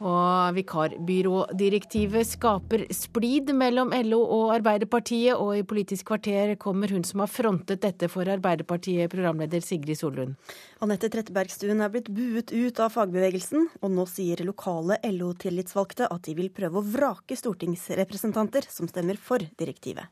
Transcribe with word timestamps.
Og 0.00 0.54
vikarbyrådirektivet 0.56 2.24
skaper 2.24 2.86
splid 2.94 3.50
mellom 3.52 3.92
LO 4.06 4.20
og 4.24 4.54
Arbeiderpartiet, 4.54 5.34
og 5.36 5.58
i 5.58 5.64
Politisk 5.68 6.08
kvarter 6.08 6.54
kommer 6.60 6.88
hun 6.88 7.04
som 7.04 7.20
har 7.20 7.28
frontet 7.28 7.82
dette 7.84 8.08
for 8.08 8.24
Arbeiderpartiet, 8.24 9.10
programleder 9.12 9.60
Sigrid 9.64 10.00
Solund. 10.00 10.38
Anette 10.80 11.10
Trettebergstuen 11.12 11.84
er 11.84 11.92
blitt 11.92 12.08
buet 12.16 12.48
ut 12.48 12.80
av 12.80 12.94
fagbevegelsen, 12.96 13.68
og 13.84 13.92
nå 13.92 14.08
sier 14.08 14.40
lokale 14.48 14.96
LO-tillitsvalgte 15.04 16.08
at 16.08 16.24
de 16.24 16.38
vil 16.38 16.48
prøve 16.54 16.80
å 16.80 16.86
vrake 16.96 17.36
stortingsrepresentanter 17.36 18.72
som 18.72 18.88
stemmer 18.88 19.20
for 19.20 19.44
direktivet. 19.60 20.08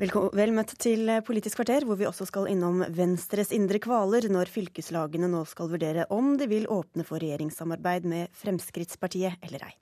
Vel 0.00 0.52
møtt 0.56 0.70
til 0.80 1.10
Politisk 1.26 1.58
kvarter, 1.58 1.84
hvor 1.84 1.98
vi 2.00 2.06
også 2.08 2.24
skal 2.24 2.46
innom 2.48 2.78
Venstres 2.96 3.50
indre 3.52 3.76
kvaler 3.84 4.30
når 4.32 4.48
fylkeslagene 4.48 5.28
nå 5.28 5.42
skal 5.44 5.68
vurdere 5.68 6.06
om 6.16 6.38
de 6.40 6.48
vil 6.48 6.64
åpne 6.72 7.04
for 7.04 7.20
regjeringssamarbeid 7.20 8.08
med 8.08 8.32
Fremskrittspartiet 8.40 9.44
eller 9.44 9.66
ei. 9.68 9.74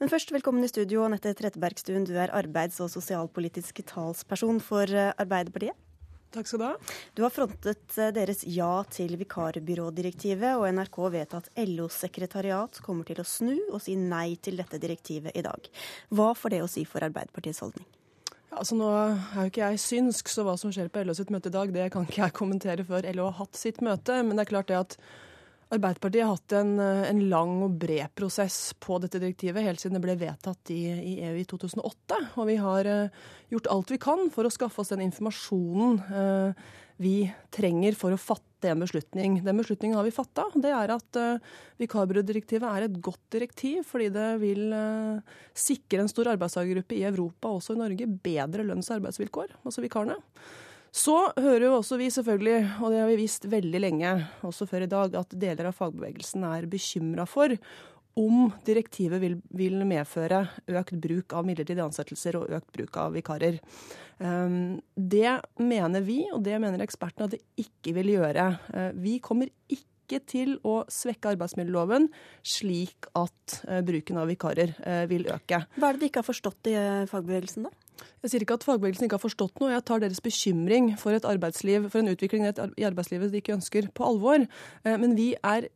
Men 0.00 0.08
først, 0.08 0.32
velkommen 0.32 0.64
i 0.64 0.72
studio, 0.72 1.04
Anette 1.04 1.34
Trettebergstuen. 1.36 2.08
Du 2.08 2.16
er 2.16 2.32
arbeids- 2.32 2.80
og 2.80 2.88
sosialpolitisk 2.96 3.84
talsperson 3.92 4.64
for 4.64 4.88
Arbeiderpartiet. 4.88 5.76
Takk 6.32 6.48
skal 6.48 6.62
du 6.62 6.68
ha. 6.70 6.74
Du 7.12 7.26
har 7.28 7.36
frontet 7.36 8.00
deres 8.16 8.46
ja 8.48 8.72
til 8.88 9.18
vikarbyrådirektivet, 9.20 10.56
og 10.56 10.70
NRK 10.72 11.02
vet 11.12 11.36
at 11.42 11.52
LOs 11.68 12.00
sekretariat 12.06 12.80
kommer 12.80 13.04
til 13.04 13.20
å 13.20 13.28
snu 13.28 13.58
og 13.68 13.82
si 13.84 14.00
nei 14.00 14.30
til 14.40 14.56
dette 14.64 14.80
direktivet 14.80 15.36
i 15.36 15.44
dag. 15.44 15.74
Hva 16.08 16.32
får 16.32 16.56
det 16.56 16.64
å 16.64 16.70
si 16.80 16.88
for 16.88 17.04
Arbeiderpartiets 17.04 17.60
holdning? 17.60 17.84
Altså 18.52 18.76
Nå 18.76 18.88
er 18.92 19.38
jo 19.38 19.48
ikke 19.48 19.64
jeg 19.64 19.80
synsk, 19.80 20.28
så 20.28 20.44
hva 20.44 20.54
som 20.60 20.72
skjer 20.74 20.90
på 20.92 21.02
LO 21.06 21.14
sitt 21.16 21.32
møte 21.32 21.48
i 21.48 21.54
dag, 21.54 21.72
det 21.72 21.88
kan 21.94 22.04
ikke 22.04 22.20
jeg 22.20 22.36
kommentere 22.36 22.84
før 22.84 23.08
LO 23.16 23.30
har 23.30 23.38
hatt 23.40 23.58
sitt 23.58 23.80
møte. 23.84 24.18
Men 24.22 24.36
det 24.36 24.44
er 24.44 24.52
klart 24.52 24.68
det 24.68 24.80
at 24.80 24.96
Arbeiderpartiet 25.72 26.26
har 26.26 26.34
hatt 26.34 26.52
en, 26.58 26.76
en 26.80 27.20
lang 27.30 27.54
og 27.64 27.78
bred 27.80 28.12
prosess 28.18 28.74
på 28.82 28.98
dette 29.00 29.20
direktivet 29.22 29.64
helt 29.64 29.80
siden 29.80 29.96
det 29.96 30.02
ble 30.04 30.18
vedtatt 30.20 30.72
i, 30.74 30.82
i 30.92 31.14
EU 31.30 31.38
i 31.40 31.46
2008. 31.48 32.18
Og 32.36 32.48
vi 32.50 32.56
har 32.60 32.88
uh, 32.90 33.26
gjort 33.52 33.70
alt 33.72 33.92
vi 33.94 33.98
kan 34.02 34.26
for 34.34 34.44
å 34.44 34.52
skaffe 34.52 34.82
oss 34.82 34.92
den 34.92 35.04
informasjonen 35.06 36.00
uh, 36.12 36.72
vi 37.00 37.16
trenger 37.54 37.96
for 37.96 38.12
å 38.12 38.20
fatte 38.20 38.68
en 38.68 38.84
beslutning. 38.84 39.38
Den 39.46 39.58
beslutningen 39.58 39.96
har 39.96 40.04
vi 40.06 40.12
fatta. 40.14 40.44
Det 40.54 40.70
er 40.76 40.92
at 40.94 41.18
vikarbyrådirektivet 41.80 42.68
er 42.68 42.84
et 42.86 42.98
godt 43.02 43.24
direktiv, 43.34 43.80
fordi 43.88 44.06
det 44.14 44.28
vil 44.38 44.76
sikre 45.50 46.04
en 46.04 46.12
stor 46.12 46.30
arbeidstakergruppe 46.36 46.94
i 46.94 47.02
Europa, 47.08 47.50
også 47.50 47.74
i 47.74 47.80
Norge, 47.80 48.06
bedre 48.22 48.68
lønns- 48.68 48.92
og 48.92 49.00
arbeidsvilkår, 49.00 49.56
altså 49.64 49.82
vikarene. 49.82 50.20
Så 50.92 51.14
hører 51.40 51.70
jo 51.70 51.78
også 51.78 51.96
vi 51.96 52.10
selvfølgelig, 52.12 52.58
og 52.84 52.92
det 52.92 52.98
har 53.00 53.08
vi 53.08 53.22
visst 53.22 53.46
veldig 53.48 53.80
lenge, 53.80 54.10
også 54.44 54.66
før 54.68 54.84
i 54.84 54.90
dag, 54.92 55.14
at 55.16 55.32
deler 55.40 55.70
av 55.70 55.78
fagbevegelsen 55.78 56.44
er 56.44 56.68
bekymra 56.68 57.24
for 57.28 57.54
om 58.20 58.50
direktivet 58.66 59.20
vil, 59.22 59.38
vil, 59.56 59.78
medføre 59.88 60.42
økt 60.68 60.98
bruk 61.00 61.32
av 61.32 61.46
midlertidige 61.48 61.86
ansettelser 61.86 62.36
og 62.36 62.52
økt 62.58 62.68
bruk 62.76 62.98
av 63.00 63.16
vikarer. 63.16 63.56
Um, 64.20 64.82
det 64.92 65.38
mener 65.56 66.04
vi, 66.04 66.20
og 66.28 66.44
det 66.44 66.60
mener 66.60 66.84
ekspertene, 66.84 67.30
at 67.30 67.38
det 67.38 67.64
ikke 67.64 67.96
vil 67.96 68.12
gjøre. 68.18 68.50
Uh, 68.68 68.90
vi 69.00 69.16
kommer 69.24 69.48
ikke 69.72 70.20
til 70.28 70.58
å 70.68 70.82
svekke 70.92 71.32
arbeidsmiljøloven 71.32 72.10
slik 72.44 73.08
at 73.16 73.62
uh, 73.64 73.80
bruken 73.86 74.20
av 74.20 74.28
vikarer 74.28 74.76
uh, 74.84 75.06
vil 75.08 75.24
øke. 75.32 75.64
Hva 75.78 75.88
er 75.88 75.96
det 75.96 76.04
de 76.04 76.12
ikke 76.12 76.20
har 76.20 76.28
forstått 76.28 76.72
i 76.74 76.76
fagbevegelsen, 77.08 77.70
da? 77.70 77.81
Jeg 78.22 78.32
sier 78.32 78.44
ikke 78.44 78.58
at 78.60 78.66
fagbevegelsen 78.66 79.06
ikke 79.06 79.18
har 79.18 79.24
forstått 79.24 79.62
noe. 79.62 79.72
Jeg 79.74 79.84
tar 79.88 80.02
deres 80.02 80.22
bekymring 80.24 80.92
for 81.00 81.16
et 81.16 81.28
arbeidsliv, 81.28 81.90
for 81.92 82.02
en 82.02 82.12
utvikling 82.12 82.48
i 82.48 82.86
arbeidslivet 82.88 83.32
de 83.32 83.42
ikke 83.42 83.56
ønsker, 83.56 83.88
på 83.94 84.06
alvor. 84.06 84.46
Men 84.84 85.16
vi 85.18 85.32
er 85.38 85.68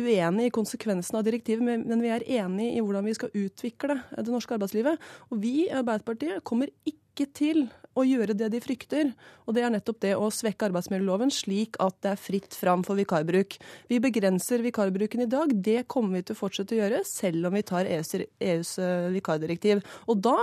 uenig 0.00 0.48
i 0.48 0.54
konsekvensen 0.54 1.18
av 1.18 1.26
direktivet, 1.26 1.64
men 1.64 2.02
vi 2.02 2.12
er 2.12 2.24
enig 2.40 2.70
i 2.76 2.80
hvordan 2.80 3.06
vi 3.08 3.16
skal 3.16 3.32
utvikle 3.36 4.00
det 4.16 4.32
norske 4.32 4.56
arbeidslivet. 4.56 5.00
Og 5.30 5.42
vi 5.42 5.54
i 5.66 5.70
Arbeiderpartiet 5.74 6.44
kommer 6.46 6.72
ikke 6.88 6.99
til 7.26 7.66
å 7.98 8.04
gjøre 8.06 8.36
det 8.38 8.50
de 8.52 8.60
frykter. 8.62 9.12
Og 9.46 9.56
det 9.56 9.64
er 9.66 9.72
nettopp 9.74 10.00
det 10.04 10.14
å 10.16 10.30
svekke 10.32 10.68
arbeidsmiljøloven 10.68 11.32
slik 11.34 11.78
at 11.82 11.96
det 12.04 12.14
er 12.14 12.22
fritt 12.22 12.56
fram 12.56 12.84
for 12.86 12.98
vikarbruk. 13.00 13.58
Vi 13.90 14.00
begrenser 14.02 14.64
vikarbruken 14.64 15.24
i 15.24 15.30
dag. 15.30 15.52
Det 15.52 15.84
kommer 15.90 16.20
vi 16.20 16.28
til 16.28 16.38
å 16.38 16.40
fortsette 16.40 16.76
å 16.76 16.82
gjøre, 16.82 17.04
selv 17.08 17.50
om 17.50 17.58
vi 17.58 17.66
tar 17.66 17.90
EUs, 17.90 18.14
EUs 18.16 18.74
eh, 18.80 19.10
vikardirektiv. 19.16 19.84
Og 20.08 20.22
da 20.22 20.38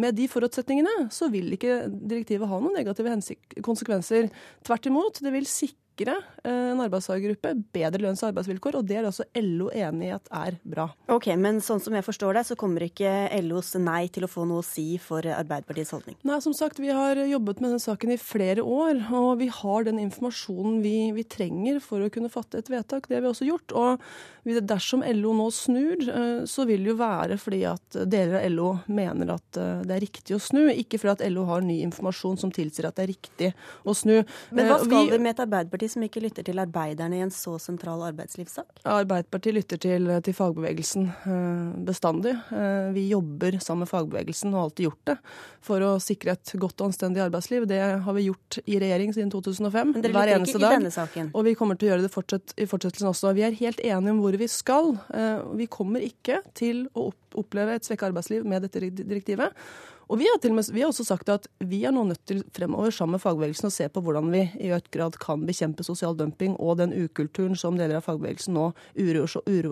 med 0.00 0.16
de 0.18 0.26
forutsetningene 0.30 1.08
så 1.14 1.28
vil 1.30 1.52
ikke 1.54 1.84
direktivet 1.92 2.50
ha 2.50 2.58
noen 2.58 2.74
negative 2.78 3.14
konsekvenser. 3.62 4.30
Tvert 4.66 4.90
imot, 4.90 5.22
det 5.22 5.34
vil 5.34 5.48
sikre 5.50 5.83
sikre 5.94 6.16
eh, 6.44 6.72
en 6.72 6.80
arbeidstakergruppe 6.82 7.54
bedre 7.72 8.02
lønns- 8.02 8.22
og 8.22 8.32
arbeidsvilkår, 8.32 8.78
og 8.78 8.86
det 8.86 8.98
er 8.98 9.06
også 9.08 9.26
LO 9.38 9.70
enig 9.70 10.08
i 10.08 10.14
at 10.14 10.28
er 10.30 10.58
bra. 10.64 10.88
Ok, 11.08 11.28
Men 11.36 11.60
sånn 11.60 11.80
som 11.80 11.94
jeg 11.94 12.04
forstår 12.04 12.34
det, 12.34 12.46
så 12.46 12.56
kommer 12.56 12.82
ikke 12.82 13.30
LOs 13.42 13.74
nei 13.78 14.08
til 14.08 14.24
å 14.24 14.30
få 14.30 14.44
noe 14.46 14.62
å 14.62 14.66
si 14.66 14.98
for 14.98 15.20
Arbeiderpartiets 15.20 15.94
holdning? 15.94 16.16
Nei, 16.22 16.40
som 16.40 16.54
sagt, 16.54 16.78
vi 16.78 16.90
har 16.90 17.16
jobbet 17.16 17.60
med 17.60 17.74
den 17.74 17.82
saken 17.82 18.14
i 18.14 18.18
flere 18.20 18.62
år, 18.62 19.06
og 19.14 19.38
vi 19.40 19.48
har 19.48 19.84
den 19.84 20.00
informasjonen 20.02 20.80
vi, 20.82 21.12
vi 21.14 21.24
trenger 21.24 21.80
for 21.84 22.02
å 22.02 22.10
kunne 22.12 22.32
fatte 22.32 22.58
et 22.58 22.70
vedtak. 22.70 23.08
Det 23.08 23.18
har 23.18 23.24
vi 23.24 23.30
også 23.30 23.48
gjort. 23.48 23.74
Og 23.74 24.02
dersom 24.44 25.04
LO 25.06 25.32
nå 25.36 25.48
snur, 25.54 26.00
eh, 26.08 26.44
så 26.44 26.66
vil 26.68 26.84
det 26.84 26.92
jo 26.92 26.98
være 27.00 27.38
fordi 27.40 27.62
at 27.68 28.00
deler 28.10 28.40
av 28.40 28.50
LO 28.52 28.70
mener 28.86 29.34
at 29.36 29.60
eh, 29.60 29.84
det 29.86 29.96
er 29.96 30.04
riktig 30.04 30.36
å 30.36 30.42
snu, 30.42 30.66
ikke 30.72 31.00
fordi 31.00 31.14
at 31.14 31.32
LO 31.32 31.46
har 31.48 31.64
ny 31.64 31.80
informasjon 31.86 32.38
som 32.40 32.52
tilsier 32.52 32.88
at 32.88 32.98
det 32.98 33.06
er 33.06 33.12
riktig 33.12 33.52
å 33.84 33.94
snu. 33.96 34.22
Men 34.54 34.68
hva 34.68 34.80
skal 34.82 35.08
vi, 35.08 35.14
vi 35.14 35.22
med 35.22 35.34
et 35.34 35.44
Arbeiderparti 35.44 35.83
Arbeiderpartiet 35.84 35.92
som 35.92 36.04
ikke 36.04 36.22
lytter 36.22 36.44
til 36.46 36.60
arbeiderne 36.60 37.18
i 37.18 37.22
en 37.24 37.32
så 37.32 37.58
sentral 37.60 38.02
arbeidslivssak? 38.08 38.80
Arbeiderpartiet 38.84 39.54
lytter 39.54 39.78
til, 39.80 40.08
til 40.24 40.34
fagbevegelsen 40.34 41.08
eh, 41.08 41.84
bestandig. 41.84 42.34
Eh, 42.52 42.92
vi 42.94 43.08
jobber 43.10 43.58
sammen 43.60 43.84
med 43.84 43.90
fagbevegelsen 43.90 44.52
og 44.52 44.58
har 44.58 44.68
alltid 44.68 44.88
gjort 44.88 45.10
det 45.10 45.16
for 45.64 45.84
å 45.84 45.92
sikre 46.00 46.34
et 46.34 46.54
godt 46.56 46.80
og 46.80 46.90
anstendig 46.90 47.24
arbeidsliv. 47.24 47.66
Det 47.68 47.80
har 48.04 48.16
vi 48.16 48.26
gjort 48.28 48.60
i 48.64 48.78
regjering 48.80 49.14
siden 49.14 49.32
2005. 49.32 49.94
Men 49.94 50.04
dere 50.04 50.12
lytter 50.14 50.46
ikke 50.48 50.62
i 50.62 50.76
denne 50.76 50.94
saken? 50.94 51.32
Og 51.34 51.48
vi 51.48 51.56
kommer 51.58 51.78
til 51.78 51.88
å 51.88 51.94
gjøre 51.94 52.06
det 52.06 52.14
fortsatt, 52.14 52.56
i 52.56 52.68
fortsettelsen 52.70 53.10
også. 53.10 53.34
Vi 53.36 53.46
er 53.46 53.58
helt 53.60 53.82
enige 53.84 54.14
om 54.14 54.22
hvor 54.24 54.38
vi 54.40 54.50
skal. 54.50 54.94
Eh, 55.14 55.42
vi 55.60 55.68
kommer 55.68 56.04
ikke 56.04 56.40
til 56.56 56.86
å 56.94 57.10
oppleve 57.34 57.76
et 57.76 57.86
svekket 57.86 58.12
arbeidsliv 58.12 58.46
med 58.46 58.64
dette 58.64 58.80
direktivet. 58.94 59.52
Og 60.08 60.20
vi 60.20 60.28
har, 60.28 60.40
med, 60.52 60.68
vi 60.72 60.82
har, 60.82 60.90
også 60.92 61.06
sagt 61.06 61.30
at 61.32 61.46
vi 61.64 61.82
er 61.86 61.94
nå 61.94 62.04
nødt 62.08 62.22
til 62.28 62.42
fremover 62.56 62.92
sammen 62.92 63.16
med 63.16 63.24
fagbevegelsen 63.24 63.70
å 63.70 63.74
se 63.74 63.88
på 63.88 64.02
hvordan 64.04 64.30
vi 64.34 64.42
i 64.60 64.72
økt 64.76 64.90
grad 64.94 65.18
kan 65.22 65.44
bekjempe 65.48 65.86
sosial 65.86 66.16
dumping 66.18 66.56
og 66.58 66.78
den 66.82 66.92
ukulturen 66.92 67.56
som 67.58 67.78
deler 67.80 68.00
av 68.00 68.08
fagbevegelsen 68.08 68.56
nå 68.56 68.70
uroer 68.98 69.30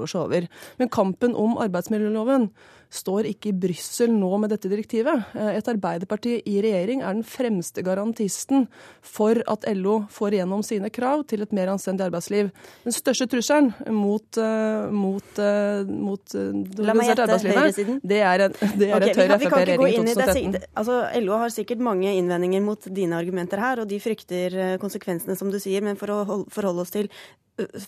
seg 0.09 0.21
over. 0.23 0.49
Men 0.81 0.93
kampen 0.93 1.37
om 1.39 1.59
arbeidsmiljøloven 1.63 2.51
står 2.93 3.29
ikke 3.31 3.51
i 3.51 3.55
Brussel 3.57 4.13
nå 4.13 4.31
med 4.43 4.53
dette 4.53 4.71
direktivet. 4.71 5.33
Eh, 5.37 5.57
et 5.57 5.69
Arbeiderparti 5.73 6.37
i 6.49 6.59
regjering 6.65 7.03
er 7.03 7.17
den 7.17 7.25
fremste 7.27 7.85
garantisten 7.85 8.67
for 9.01 9.41
at 9.51 9.67
LO 9.73 10.03
får 10.13 10.37
igjennom 10.37 10.65
sine 10.67 10.91
krav 10.93 11.25
til 11.31 11.45
et 11.45 11.55
mer 11.57 11.73
anstendig 11.73 12.07
arbeidsliv. 12.07 12.53
Den 12.85 12.97
største 12.97 13.29
trusselen 13.33 13.73
mot, 13.93 14.27
uh, 14.39 14.93
mot, 14.93 15.25
uh, 15.41 15.89
mot 15.89 16.23
det 16.33 16.85
organiserte 16.85 17.27
arbeidslivet, 17.27 18.03
det 18.13 18.21
er, 18.21 18.47
en, 18.47 18.57
det 18.81 18.91
er 18.91 18.97
okay, 18.99 19.13
et 19.13 19.21
Høyre-Frp-regjering 19.23 19.89
i 19.89 20.17
2013. 20.17 20.71
Altså, 20.83 20.99
LO 21.25 21.43
har 21.45 21.55
sikkert 21.55 21.85
mange 21.85 22.13
innvendinger 22.19 22.65
mot 22.65 22.91
dine 22.93 23.19
argumenter 23.19 23.63
her, 23.63 23.83
og 23.83 23.91
de 23.91 24.01
frykter 24.03 24.59
eh, 24.59 24.75
konsekvensene, 24.83 25.39
som 25.39 25.53
du 25.53 25.59
sier. 25.63 25.85
Men 25.85 26.01
for 26.01 26.13
å 26.13 26.43
forholde 26.53 26.85
oss 26.85 26.93
til 26.95 27.09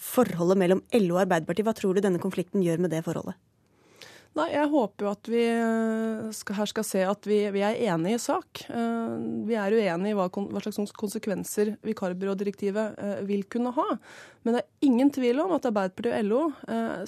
forholdet 0.00 0.60
mellom 0.60 0.84
LO 0.97 1.16
og 1.16 1.25
Arbeiderpartiet, 1.26 1.66
hva 1.66 1.76
tror 1.76 1.97
du 1.97 2.04
denne 2.04 2.22
konflikten 2.22 2.65
gjør 2.65 2.84
med 2.84 2.92
det 2.94 3.04
forholdet? 3.06 3.36
Nei, 4.34 4.49
Jeg 4.50 4.67
håper 4.72 5.06
jo 5.06 5.11
at 5.12 5.28
vi 5.31 5.43
eh, 5.47 6.31
skal, 6.34 6.56
her 6.59 6.71
skal 6.71 6.87
se 6.87 7.03
at 7.06 7.27
vi, 7.28 7.39
vi, 7.55 7.62
er 7.62 7.78
enige 7.93 8.19
i 8.19 8.22
sak. 8.22 8.65
Eh, 8.67 9.12
vi 9.47 9.55
er 9.55 9.77
uenige 9.77 10.11
i 10.11 10.17
hva, 10.19 10.27
hva 10.27 10.62
slags 10.65 10.95
konsekvenser 10.99 11.77
vikarbyrådirektivet 11.87 12.99
eh, 12.99 13.21
vil 13.28 13.45
kunne 13.47 13.71
ha. 13.77 13.86
Men 14.45 14.59
det 14.59 14.65
er 14.65 14.89
ingen 14.89 15.13
tvil 15.15 15.39
om 15.41 15.54
at 15.54 15.69
Arbeiderpartiet 15.71 16.19
og 16.19 16.27
LO 16.28 16.41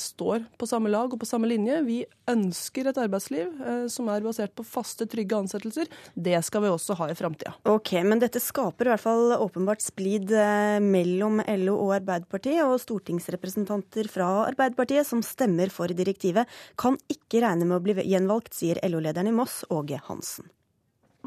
står 0.01 0.47
på 0.57 0.69
samme 0.71 0.89
lag 0.89 1.13
og 1.13 1.21
på 1.21 1.27
samme 1.29 1.51
linje. 1.51 1.83
Vi 1.85 1.99
ønsker 2.33 2.89
et 2.89 3.01
arbeidsliv 3.03 3.51
som 3.93 4.09
er 4.09 4.25
basert 4.25 4.55
på 4.57 4.65
faste, 4.65 5.05
trygge 5.05 5.37
ansettelser. 5.37 5.91
Det 6.17 6.39
skal 6.47 6.65
vi 6.65 6.71
også 6.73 6.97
ha 6.97 7.11
i 7.13 7.19
framtida. 7.19 7.53
Ok, 7.69 7.93
men 8.09 8.23
dette 8.23 8.41
skaper 8.41 8.89
i 8.89 8.95
hvert 8.95 9.05
fall 9.05 9.37
åpenbart 9.37 9.85
splid 9.85 10.33
mellom 10.81 11.43
LO 11.61 11.77
og 11.77 11.93
Arbeiderpartiet. 11.99 12.63
Og 12.65 12.81
stortingsrepresentanter 12.81 14.09
fra 14.09 14.31
Arbeiderpartiet 14.47 15.05
som 15.05 15.21
stemmer 15.21 15.69
for 15.75 15.93
direktivet, 15.93 16.49
kan 16.81 16.97
ikke 17.05 17.16
ikke 17.17 17.43
regner 17.43 17.69
med 17.69 17.81
å 17.81 17.85
bli 17.85 17.97
gjenvalgt, 18.05 18.55
sier 18.55 18.79
LO-lederen 18.87 19.33
i 19.33 19.35
Moss, 19.35 19.65
Åge 19.73 19.99
Hansen. 20.07 20.47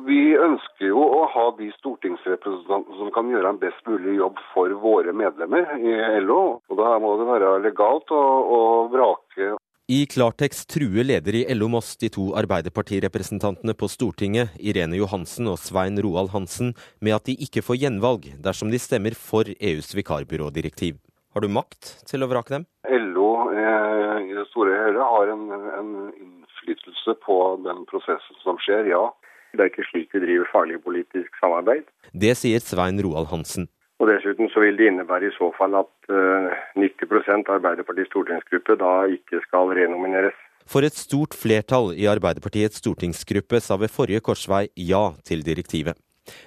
Vi 0.08 0.36
ønsker 0.38 0.92
jo 0.92 1.02
å 1.02 1.24
ha 1.34 1.46
de 1.58 1.70
stortingsrepresentantene 1.76 3.00
som 3.00 3.10
kan 3.16 3.32
gjøre 3.32 3.52
en 3.52 3.60
best 3.60 3.82
mulig 3.90 4.16
jobb 4.20 4.38
for 4.54 4.72
våre 4.84 5.12
medlemmer 5.16 5.74
i 5.82 5.96
LO. 6.24 6.60
Og 6.70 6.80
Da 6.80 6.94
må 7.04 7.16
det 7.20 7.28
være 7.28 7.58
legalt 7.66 8.14
å, 8.16 8.22
å 8.58 8.62
vrake 8.94 9.58
I 9.92 10.00
klartekst 10.08 10.70
truer 10.72 11.08
leder 11.08 11.42
i 11.42 11.44
LO 11.58 11.68
Moss 11.74 11.96
de 12.00 12.12
to 12.14 12.30
Arbeiderpartirepresentantene 12.40 13.76
på 13.76 13.90
Stortinget, 13.92 14.56
Irene 14.62 15.02
Johansen 15.02 15.50
og 15.52 15.60
Svein 15.60 16.00
Roald 16.00 16.32
Hansen, 16.36 16.76
med 17.02 17.18
at 17.18 17.28
de 17.28 17.36
ikke 17.36 17.66
får 17.66 17.82
gjenvalg 17.84 18.32
dersom 18.40 18.72
de 18.72 18.80
stemmer 18.80 19.18
for 19.18 19.50
EUs 19.60 19.92
vikarbyrådirektiv. 19.98 21.02
Har 21.34 21.44
du 21.46 21.52
makt 21.52 21.98
til 22.10 22.24
å 22.24 22.30
vrake 22.32 22.56
dem? 22.56 22.70
LO 22.88 23.29
store 24.52 24.76
Høyre 24.84 25.08
har 25.14 25.34
en, 25.34 25.48
en 25.80 25.90
innflytelse 26.12 27.16
på 27.26 27.40
den 27.66 27.86
prosessen 27.90 28.40
som 28.44 28.60
skjer, 28.64 28.90
ja. 28.92 29.08
Det 29.54 29.64
er 29.64 29.72
ikke 29.72 29.88
slik 29.88 30.14
vi 30.14 30.22
driver 30.22 30.50
farlig 30.52 30.78
politisk 30.84 31.38
samarbeid. 31.42 31.88
Det 32.14 32.36
sier 32.38 32.62
Svein 32.62 33.02
Roald 33.02 33.32
Hansen. 33.32 33.70
Og 34.00 34.08
Dessuten 34.08 34.48
så 34.54 34.62
vil 34.64 34.78
det 34.80 34.92
innebære 34.92 35.28
i 35.28 35.36
så 35.36 35.50
fall 35.58 35.74
at 35.76 36.12
90 36.78 37.08
eh, 37.10 37.32
av 37.40 37.56
Arbeiderpartiets 37.58 38.12
stortingsgruppe 38.14 38.78
da 38.80 38.94
ikke 39.12 39.42
skal 39.48 39.74
renomineres. 39.76 40.38
For 40.70 40.86
et 40.86 40.96
stort 40.96 41.34
flertall 41.34 41.92
i 41.98 42.06
Arbeiderpartiets 42.08 42.80
stortingsgruppe 42.80 43.60
sa 43.64 43.76
ved 43.82 43.92
forrige 43.92 44.22
korsvei 44.24 44.68
ja 44.78 45.10
til 45.26 45.44
direktivet. 45.44 45.98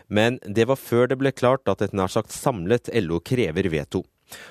Men 0.09 0.39
det 0.47 0.69
var 0.71 0.79
før 0.79 1.11
det 1.11 1.19
ble 1.19 1.33
klart 1.35 1.69
at 1.69 1.83
et 1.83 1.93
nær 1.97 2.13
sagt 2.13 2.33
samlet 2.33 2.89
LO 3.03 3.19
krever 3.21 3.69
veto. 3.73 4.05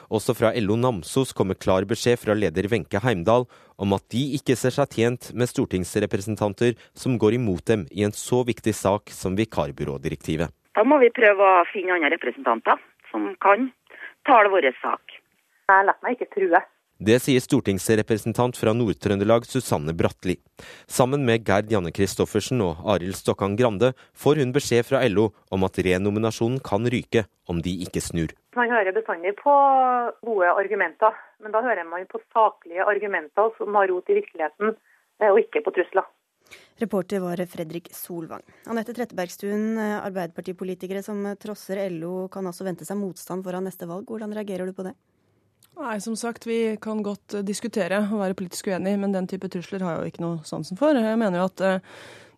Også 0.10 0.36
fra 0.38 0.52
LO 0.58 0.78
Namsos 0.80 1.34
kommer 1.38 1.60
klar 1.60 1.88
beskjed 1.90 2.20
fra 2.22 2.36
leder 2.38 2.70
Wenche 2.72 3.02
Heimdal 3.04 3.48
om 3.82 3.96
at 3.98 4.06
de 4.14 4.24
ikke 4.38 4.58
ser 4.60 4.76
seg 4.76 4.98
tjent 4.98 5.32
med 5.34 5.50
stortingsrepresentanter 5.52 6.76
som 6.98 7.18
går 7.22 7.40
imot 7.40 7.66
dem 7.70 7.88
i 7.92 8.06
en 8.08 8.16
så 8.16 8.44
viktig 8.48 8.76
sak 8.78 9.14
som 9.16 9.38
vikarbyrådirektivet. 9.40 10.52
Da 10.76 10.84
må 10.88 11.02
vi 11.02 11.12
prøve 11.14 11.44
å 11.44 11.66
finne 11.72 11.98
andre 11.98 12.14
representanter 12.16 12.80
som 13.12 13.32
kan 13.44 13.72
tale 14.28 14.52
vår 14.54 14.72
sak. 14.84 15.18
Jeg 15.72 15.88
lar 15.88 16.00
meg 16.04 16.20
ikke 16.20 16.32
true. 16.36 16.62
Det 17.02 17.16
sier 17.18 17.42
stortingsrepresentant 17.42 18.58
fra 18.60 18.76
Nord-Trøndelag 18.78 19.48
Susanne 19.50 19.94
Bratli. 19.98 20.36
Sammen 20.86 21.24
med 21.26 21.48
Gerd 21.48 21.72
Janne 21.74 21.90
Christoffersen 21.96 22.62
og 22.62 22.84
Arild 22.94 23.18
Stokkan 23.18 23.56
Grande 23.58 23.96
får 24.14 24.44
hun 24.44 24.54
beskjed 24.54 24.86
fra 24.86 25.02
LO 25.10 25.32
om 25.50 25.66
at 25.66 25.82
renominasjonen 25.82 26.62
kan 26.62 26.86
ryke 26.86 27.26
om 27.50 27.64
de 27.66 27.74
ikke 27.88 28.04
snur. 28.06 28.36
Man 28.56 28.72
hører 28.72 28.92
bestandig 28.92 29.32
på 29.40 29.52
gode 30.28 30.50
argumenter, 30.52 31.16
men 31.40 31.54
da 31.54 31.62
hører 31.64 31.88
man 31.88 32.08
på 32.12 32.20
saklige 32.34 32.84
argumenter 32.84 33.54
som 33.58 33.78
har 33.80 33.88
rot 33.92 34.10
i 34.12 34.18
virkeligheten, 34.20 34.76
eh, 35.22 35.30
og 35.30 35.40
ikke 35.40 35.64
på 35.64 35.74
trusler. 35.78 36.10
Reporter 36.82 37.22
var 37.24 37.40
Fredrik 37.48 37.88
Solvang. 37.96 38.44
Anette 38.68 38.96
Trettebergstuen, 38.98 39.78
Arbeiderpartipolitikere 39.80 41.04
som 41.06 41.24
trosser 41.40 41.80
LO, 41.94 42.28
kan 42.34 42.50
altså 42.50 42.68
vente 42.68 42.88
seg 42.88 43.00
motstand 43.00 43.46
foran 43.46 43.70
neste 43.70 43.88
valg. 43.88 44.10
Hvordan 44.10 44.36
reagerer 44.36 44.68
du 44.68 44.76
på 44.76 44.88
det? 44.90 44.96
Nei, 45.80 46.00
som 46.04 46.18
sagt, 46.20 46.46
Vi 46.46 46.78
kan 46.82 47.04
godt 47.04 47.40
diskutere 47.48 48.02
og 48.12 48.20
være 48.20 48.36
politisk 48.36 48.68
uenige, 48.68 49.00
men 49.00 49.14
den 49.14 49.28
type 49.28 49.48
trusler 49.48 49.80
har 49.86 49.96
jeg 49.96 50.02
jo 50.02 50.12
ikke 50.12 50.26
noe 50.26 50.42
sansen 50.44 50.78
for. 50.78 50.92
Jeg 50.92 51.18
mener 51.18 51.40
jo 51.40 51.48
at 51.48 51.64
eh, 51.64 51.80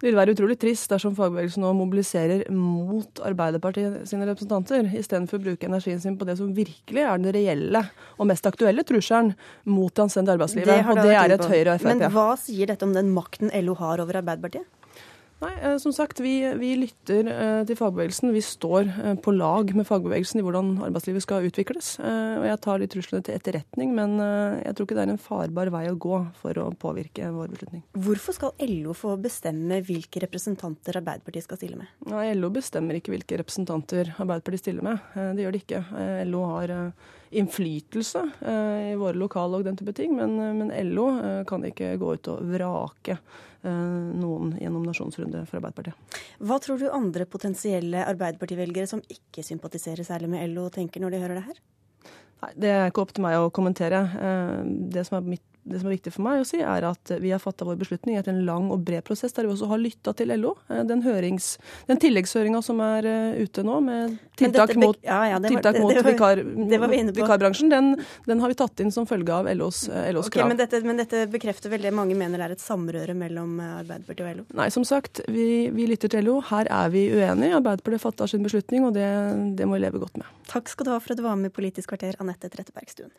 det 0.03 0.09
vil 0.09 0.17
være 0.19 0.33
utrolig 0.35 0.57
trist 0.59 0.91
dersom 0.91 1.13
fagbevegelsen 1.15 1.63
nå 1.63 1.69
mobiliserer 1.79 2.41
mot 2.51 3.21
Arbeiderpartiet 3.23 4.01
sine 4.09 4.25
representanter, 4.27 4.89
istedenfor 4.99 5.39
å 5.39 5.43
bruke 5.45 5.69
energien 5.69 6.01
sin 6.03 6.17
på 6.19 6.27
det 6.27 6.35
som 6.41 6.49
virkelig 6.51 7.05
er 7.07 7.21
den 7.21 7.31
reelle 7.31 7.85
og 8.17 8.27
mest 8.27 8.49
aktuelle 8.49 8.83
trusselen 8.83 9.31
mot 9.63 9.93
det 9.95 10.03
anstendige 10.03 10.35
arbeidslivet. 10.35 10.73
Det 10.73 10.91
og 10.91 10.99
det 10.99 11.15
er 11.15 11.35
et 11.37 11.47
Høyre 11.47 11.77
og 11.77 11.85
Frp. 11.85 11.87
Men 11.93 12.11
hva 12.11 12.27
sier 12.41 12.73
dette 12.73 12.83
om 12.83 12.91
den 12.97 13.15
makten 13.15 13.53
LO 13.63 13.77
har 13.79 14.03
over 14.03 14.19
Arbeiderpartiet? 14.19 14.67
Nei, 15.43 15.53
eh, 15.59 15.77
som 15.77 15.93
sagt, 15.93 16.21
vi, 16.23 16.37
vi 16.59 16.71
lytter 16.79 17.27
eh, 17.27 17.61
til 17.67 17.75
fagbevegelsen. 17.75 18.31
Vi 18.35 18.43
står 18.43 18.87
eh, 18.87 19.15
på 19.19 19.33
lag 19.35 19.73
med 19.75 19.87
fagbevegelsen 19.87 20.39
i 20.39 20.45
hvordan 20.45 20.71
arbeidslivet 20.87 21.25
skal 21.25 21.47
utvikles. 21.49 21.95
Og 22.03 22.45
jeg 22.47 22.59
tar 22.63 22.79
de 22.79 22.87
truslene 22.91 23.25
til 23.25 23.35
etterretning, 23.35 23.91
men 23.95 24.15
jeg 24.19 24.75
tror 24.75 24.87
ikke 24.87 24.97
det 24.97 25.03
er 25.05 25.11
en 25.13 25.21
farbar 25.21 25.71
vei 25.73 25.83
å 25.89 25.97
gå 25.99 26.19
for 26.39 26.59
å 26.59 26.65
påvirke 26.79 27.29
vår 27.33 27.51
beslutning. 27.53 27.83
Hvorfor 28.05 28.37
skal 28.37 28.53
LO 28.69 28.95
få 28.97 29.15
bestemme 29.21 29.79
hvilke 29.85 30.23
representanter 30.23 30.99
Arbeiderpartiet 30.99 31.47
skal 31.47 31.59
stille 31.59 31.79
med? 31.79 31.91
Nei, 32.11 32.25
LO 32.37 32.51
bestemmer 32.53 32.99
ikke 32.99 33.13
hvilke 33.13 33.39
representanter 33.41 34.13
Arbeiderpartiet 34.15 34.65
stiller 34.65 34.87
med. 34.87 35.07
Det 35.37 35.45
gjør 35.45 35.55
det 35.55 35.63
ikke. 35.63 35.83
LO 36.29 36.43
har 36.51 36.75
innflytelse 37.33 38.21
i 38.43 38.93
våre 38.99 39.17
lokale 39.17 39.59
og 39.59 39.65
den 39.67 39.79
type 39.79 39.95
ting, 39.97 40.13
men, 40.17 40.37
men 40.59 40.73
LO 40.91 41.07
kan 41.49 41.65
ikke 41.67 41.95
gå 42.01 42.13
ut 42.17 42.31
og 42.35 42.53
vrake 42.53 43.17
noen 43.69 44.57
i 44.59 44.65
en 44.67 44.73
nominasjonsrunde 44.75 45.45
for 45.47 45.59
Arbeiderpartiet. 45.59 46.17
Hva 46.43 46.57
tror 46.63 46.81
du 46.81 46.89
andre 46.91 47.27
potensielle 47.29 48.03
Arbeiderparti-velgere 48.11 48.89
som 48.89 49.03
ikke 49.07 49.45
sympatiserer 49.45 50.03
særlig 50.07 50.31
med 50.33 50.51
LO, 50.51 50.67
tenker 50.73 51.03
når 51.03 51.15
de 51.15 51.21
hører 51.23 51.39
det 51.39 51.45
her? 51.47 51.61
Nei, 52.43 52.51
Det 52.59 52.73
er 52.73 52.91
ikke 52.91 53.05
opp 53.05 53.13
til 53.15 53.23
meg 53.23 53.39
å 53.39 53.51
kommentere. 53.55 54.03
Eh, 54.19 54.59
det 54.91 55.05
som 55.07 55.19
er 55.19 55.31
mitt 55.35 55.45
det 55.63 55.79
som 55.79 55.87
er 55.87 55.95
viktig 55.95 56.11
for 56.11 56.25
meg 56.25 56.41
å 56.41 56.47
si, 56.47 56.59
er 56.59 56.85
at 56.87 57.11
vi 57.23 57.31
har 57.31 57.39
fatta 57.41 57.65
vår 57.67 57.77
beslutning 57.79 58.17
etter 58.19 58.33
en 58.33 58.43
lang 58.47 58.69
og 58.73 58.83
bred 58.83 59.03
prosess, 59.07 59.33
der 59.35 59.47
vi 59.47 59.53
også 59.53 59.69
har 59.71 59.79
lytta 59.79 60.13
til 60.17 60.33
LO. 60.35 60.53
Eh, 60.67 60.81
den, 60.89 61.03
hørings, 61.05 61.53
den 61.87 61.99
tilleggshøringa 62.03 62.59
som 62.65 62.81
er 62.83 63.07
eh, 63.07 63.43
ute 63.43 63.63
nå, 63.63 63.77
med 63.85 64.17
tiltak 64.39 64.75
mot, 64.81 64.99
ja, 65.05 65.21
ja, 65.31 65.39
var, 65.39 65.53
tiltak 65.53 65.79
mot 65.79 65.93
det, 65.95 66.03
vikar, 66.07 66.41
vikarbransjen, 67.15 67.71
den, 67.71 67.93
den, 68.27 68.43
har 68.43 68.51
vi 68.51 68.57
tatt 68.59 68.83
inn 68.83 68.91
som 68.91 69.07
følge 69.07 69.35
av 69.35 69.47
LOs, 69.55 69.85
eh, 69.87 70.09
LOs 70.11 70.27
okay, 70.27 70.41
krav. 70.41 70.51
Men 70.51 70.59
dette, 70.59 70.81
men 70.83 70.99
dette, 70.99 71.25
bekrefter 71.31 71.71
vel 71.71 71.87
det 71.87 71.93
mange 71.95 72.17
mener 72.19 72.43
er 72.43 72.57
et 72.57 72.63
samrøre 72.63 73.15
mellom 73.17 73.55
Arbeiderpartiet 73.63 74.25
og 74.27 74.41
LO? 74.41 74.47
Nei, 74.59 74.67
som 74.73 74.87
sagt, 74.87 75.23
vi, 75.31 75.69
vi 75.73 75.87
lytter 75.89 76.11
til 76.11 76.27
LO. 76.27 76.39
Her 76.51 76.67
er 76.67 76.91
vi 76.93 77.07
uenige. 77.13 77.55
Arbeiderpartiet 77.61 78.03
fatta 78.03 78.27
sin 78.29 78.43
beslutning, 78.43 78.89
og 78.89 78.97
det, 78.97 79.07
det 79.57 79.69
må 79.69 79.79
vi 79.79 79.85
leve 79.85 80.03
godt 80.03 80.19
med. 80.19 80.27
Takk 80.51 80.71
skal 80.71 80.89
du 80.89 80.95
ha 80.95 80.99
for 80.99 81.15
at 81.15 81.21
du 81.21 81.25
var 81.25 81.39
med 81.39 81.53
i 81.53 81.55
Politisk 81.55 81.93
kvarter, 81.93 82.19
Anette 82.19 82.51
Trettebergstuen. 82.51 83.13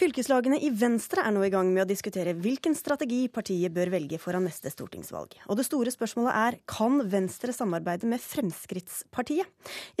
Fylkeslagene 0.00 0.56
i 0.64 0.70
Venstre 0.72 1.20
er 1.28 1.34
nå 1.36 1.42
i 1.44 1.50
gang 1.52 1.68
med 1.74 1.82
å 1.82 1.88
diskutere 1.90 2.32
hvilken 2.32 2.72
strategi 2.72 3.26
partiet 3.28 3.74
bør 3.76 3.90
velge 3.92 4.16
foran 4.22 4.46
neste 4.48 4.72
stortingsvalg. 4.72 5.34
Og 5.44 5.58
det 5.58 5.66
store 5.66 5.92
spørsmålet 5.92 6.38
er 6.40 6.56
kan 6.72 7.02
Venstre 7.12 7.52
samarbeide 7.52 8.08
med 8.08 8.24
Fremskrittspartiet? 8.24 9.44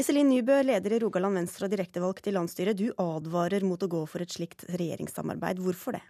Iselin 0.00 0.32
Nybø, 0.32 0.62
leder 0.64 0.96
i 0.96 1.02
Rogaland 1.04 1.36
Venstre 1.42 1.68
og 1.68 1.74
direktevalgt 1.74 2.32
i 2.32 2.32
landsstyret, 2.32 2.80
du 2.80 2.94
advarer 2.96 3.66
mot 3.68 3.84
å 3.84 3.92
gå 3.92 4.00
for 4.08 4.24
et 4.24 4.32
slikt 4.32 4.64
regjeringssamarbeid. 4.72 5.60
Hvorfor 5.60 5.98
det? 5.98 6.04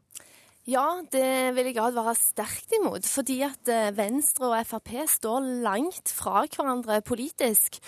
Ja, 0.69 1.01
det 1.09 1.55
vil 1.57 1.71
jeg 1.71 1.79
advare 1.81 2.13
sterkt 2.19 2.75
imot. 2.77 3.07
Fordi 3.09 3.39
at 3.47 3.69
eh, 3.73 3.95
Venstre 3.97 4.51
og 4.51 4.67
Frp 4.69 4.91
står 5.09 5.47
langt 5.65 6.13
fra 6.13 6.43
hverandre 6.45 6.99
politisk. 7.01 7.79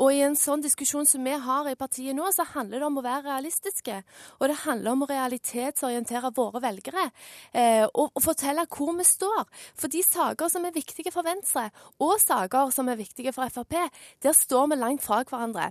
Og 0.00 0.14
i 0.14 0.22
en 0.24 0.38
sånn 0.38 0.64
diskusjon 0.64 1.04
som 1.04 1.28
vi 1.28 1.36
har 1.36 1.68
i 1.68 1.76
partiet 1.76 2.16
nå, 2.16 2.24
så 2.32 2.46
handler 2.54 2.80
det 2.80 2.88
om 2.88 2.96
å 2.96 3.04
være 3.04 3.26
realistiske. 3.28 4.00
Og 4.40 4.48
det 4.48 4.62
handler 4.64 4.96
om 4.96 5.04
å 5.04 5.10
realitetsorientere 5.12 6.32
våre 6.32 6.64
velgere. 6.64 7.10
Eh, 7.52 7.84
og, 7.84 8.08
og, 8.08 8.24
fortelle 8.24 8.64
hvor 8.64 8.96
vi 8.96 9.04
står. 9.12 9.44
For 9.76 9.92
de 9.92 10.00
saker 10.08 10.56
som 10.56 10.64
er 10.64 10.72
viktige 10.72 11.12
for 11.12 11.28
Venstre, 11.28 11.68
og 12.00 12.16
saker 12.24 12.72
som 12.72 12.88
er 12.88 13.00
viktige 13.04 13.36
for 13.36 13.52
Frp, 13.52 13.76
der 14.24 14.40
står 14.40 14.72
vi 14.72 14.80
langt 14.80 15.04
fra 15.04 15.20
hverandre. 15.20 15.68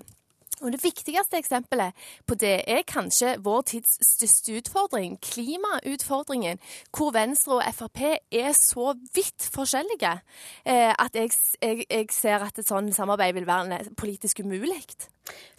Og 0.61 0.71
Det 0.71 0.81
viktigste 0.83 1.39
eksempelet 1.39 1.97
på 2.29 2.37
det 2.37 2.63
er 2.69 2.83
kanskje 2.87 3.33
vår 3.41 3.63
tids 3.73 3.97
største 4.05 4.59
utfordring, 4.59 5.17
klimautfordringen, 5.23 6.61
hvor 6.93 7.13
Venstre 7.15 7.57
og 7.57 7.63
Frp 7.73 8.01
er 8.29 8.51
så 8.57 8.91
vidt 9.15 9.47
forskjellige 9.53 10.13
eh, 10.65 10.93
at 10.93 11.17
jeg, 11.17 11.33
jeg, 11.61 11.87
jeg, 11.87 12.11
ser 12.13 12.45
at 12.45 12.61
et 12.61 12.67
sånt 12.69 12.93
samarbeid 12.95 13.33
vil 13.39 13.49
være 13.49 13.81
politisk 13.97 14.43
umulig. 14.45 14.83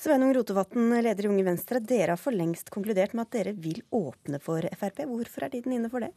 Sveinung 0.00 0.32
Rotevatn, 0.36 0.94
leder 1.02 1.26
i 1.26 1.30
Unge 1.30 1.44
Venstre. 1.46 1.82
Dere 1.82 2.14
har 2.14 2.20
for 2.20 2.34
lengst 2.34 2.70
konkludert 2.72 3.16
med 3.16 3.26
at 3.26 3.36
dere 3.36 3.56
vil 3.58 3.82
åpne 3.94 4.40
for 4.42 4.66
Frp. 4.78 5.04
Hvorfor 5.10 5.46
er 5.46 5.54
tiden 5.54 5.76
inne 5.76 5.90
for 5.92 6.04
det? 6.04 6.12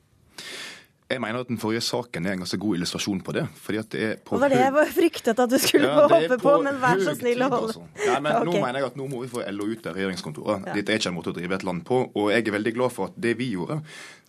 Jeg 1.05 1.21
mener 1.21 1.43
at 1.43 1.49
Den 1.51 1.59
forrige 1.61 1.83
saken 1.85 2.25
er 2.25 2.33
en 2.33 2.41
ganske 2.41 2.57
god 2.57 2.79
illustrasjon 2.79 3.19
på 3.21 3.33
det. 3.37 3.43
fordi 3.61 3.77
at 3.77 3.89
det 3.93 4.03
er 4.03 4.15
på... 4.25 4.39
Var 4.41 4.49
det 4.49 4.57
jeg 4.57 4.73
var 4.73 4.87
fryktet 4.89 5.39
at 5.43 5.51
du 5.51 5.57
skulle 5.61 5.91
ja, 5.91 6.07
hoppe 6.09 6.37
på, 6.41 6.53
men 6.65 6.79
vær 6.81 7.03
så 7.05 7.13
snill 7.13 7.45
å 7.45 7.49
holde 7.53 7.67
altså. 7.67 7.83
ja, 8.07 8.15
men 8.19 8.31
okay. 8.39 8.47
Nå 8.49 8.55
mener 8.65 8.79
jeg 8.79 8.89
at 8.89 8.97
nå 8.97 9.07
må 9.11 9.21
vi 9.21 9.29
få 9.29 9.43
LO 9.53 9.67
ut 9.69 9.85
av 9.85 9.99
regjeringskontoret. 9.99 10.65
Ja. 10.65 10.77
Dette 10.79 10.95
er 10.95 11.01
ikke 11.01 11.11
en 11.13 11.17
måte 11.19 11.29
å 11.29 11.37
drive 11.37 11.59
et 11.59 11.67
land 11.67 11.85
på. 11.85 11.99
Og 12.09 12.31
jeg 12.33 12.47
er 12.47 12.57
veldig 12.57 12.73
glad 12.79 12.95
for 12.95 13.11
at 13.11 13.19
det 13.21 13.35
vi 13.37 13.51
gjorde, 13.53 13.83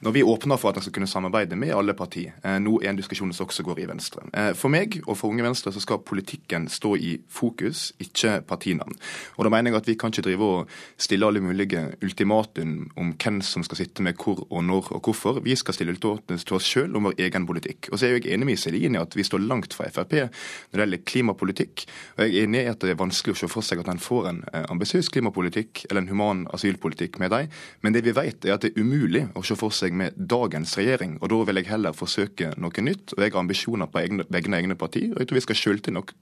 når 0.04 0.12
vi 0.12 0.22
åpner 0.22 0.58
for 0.60 0.70
at 0.70 0.76
en 0.76 0.84
skal 0.84 0.92
kunne 0.92 1.08
samarbeide 1.08 1.56
med 1.56 1.72
alle 1.72 1.94
partier, 1.96 2.34
eh, 2.44 2.58
nå 2.60 2.74
er 2.82 2.90
en 2.90 2.98
diskusjon 2.98 3.32
som 3.32 3.46
også 3.46 3.64
går 3.64 3.80
i 3.80 3.86
Venstre. 3.88 4.26
Eh, 4.34 4.52
for 4.52 4.68
meg 4.68 4.98
og 5.06 5.16
for 5.16 5.32
Unge 5.32 5.46
Venstre 5.46 5.72
så 5.72 5.80
skal 5.80 6.02
politikken 6.04 6.68
stå 6.68 6.96
i 7.00 7.14
fokus, 7.32 7.92
ikke 7.98 8.42
partinavn. 8.46 8.92
Og 9.38 9.46
da 9.46 9.50
mener 9.50 9.70
jeg 9.70 9.80
at 9.80 9.88
vi 9.88 9.94
kan 9.96 10.12
ikke 10.12 10.26
drive 10.28 10.44
og 10.44 10.68
stille 10.98 11.26
alle 11.26 11.40
mulige 11.40 11.96
ultimatum 12.04 12.90
om 12.96 13.14
hvem 13.16 13.40
som 13.40 13.64
skal 13.64 13.80
sitte 13.80 14.04
med 14.04 14.20
hvor 14.20 14.46
og 14.50 14.64
når 14.64 14.92
og 14.92 15.00
hvorfor. 15.00 15.40
Vi 15.40 15.56
skal 15.56 15.74
stille 15.74 15.96
til 15.96 16.10
oss 16.12 16.52
oss 16.52 16.68
sjøl 16.68 16.94
om 16.96 17.08
vår 17.08 17.16
egen 17.26 17.46
politikk. 17.46 17.88
Og 17.90 17.98
så 17.98 18.06
er 18.06 18.16
jeg 18.16 18.34
enig 18.34 18.46
med 18.46 18.58
Iselin 18.58 18.96
i 18.96 19.00
at 19.00 19.16
vi 19.16 19.24
står 19.24 19.44
langt 19.46 19.74
fra 19.76 19.88
Frp 19.88 20.12
når 20.12 20.76
det 20.76 20.82
gjelder 20.82 21.04
klimapolitikk. 21.08 21.86
Og 22.16 22.24
jeg 22.24 22.34
er 22.34 22.44
enig 22.44 22.62
i 22.64 22.70
at 22.72 22.80
det 22.84 22.92
er 22.92 23.00
vanskelig 23.00 23.36
å 23.36 23.40
se 23.40 23.48
for 23.48 23.64
seg 23.64 23.80
at 23.80 23.88
en 23.92 24.02
får 24.02 24.28
en 24.28 24.42
eh, 24.52 24.66
ambisiøs 24.72 25.08
klimapolitikk 25.14 25.86
eller 25.88 26.04
en 26.04 26.10
human 26.12 26.44
asylpolitikk 26.52 27.20
med 27.22 27.32
dem. 27.32 27.48
Men 27.80 27.96
det 27.96 28.04
vi 28.04 28.14
vet 28.16 28.44
er 28.44 28.56
at 28.56 28.66
det 28.66 28.74
er 28.74 28.84
umulig 28.84 29.26
å 29.36 29.44
se 29.46 29.56
for 29.58 29.72
seg 29.74 29.85
med 29.92 30.16
dagens 30.16 30.76
regjering. 30.78 31.18
Og 31.20 31.30
da 31.30 31.42
vil 31.48 31.60
jeg 31.60 31.70
heller 31.70 31.96
forsøke 31.96 32.52
noe 32.56 32.84
nytt. 32.84 33.14
Og 33.16 33.22
jeg 33.22 33.32
har 33.32 33.40
ambisjoner 33.40 33.90
på 33.90 34.00
egne, 34.02 34.26
vegne 34.32 34.60
egne 34.62 34.78
parti. 34.78 35.06
Og 35.12 35.20
jeg 35.20 35.28
tror 35.28 35.38
vi 35.38 35.44
skal 35.46 35.60
skjulte 35.60 35.94
nok, 35.94 36.14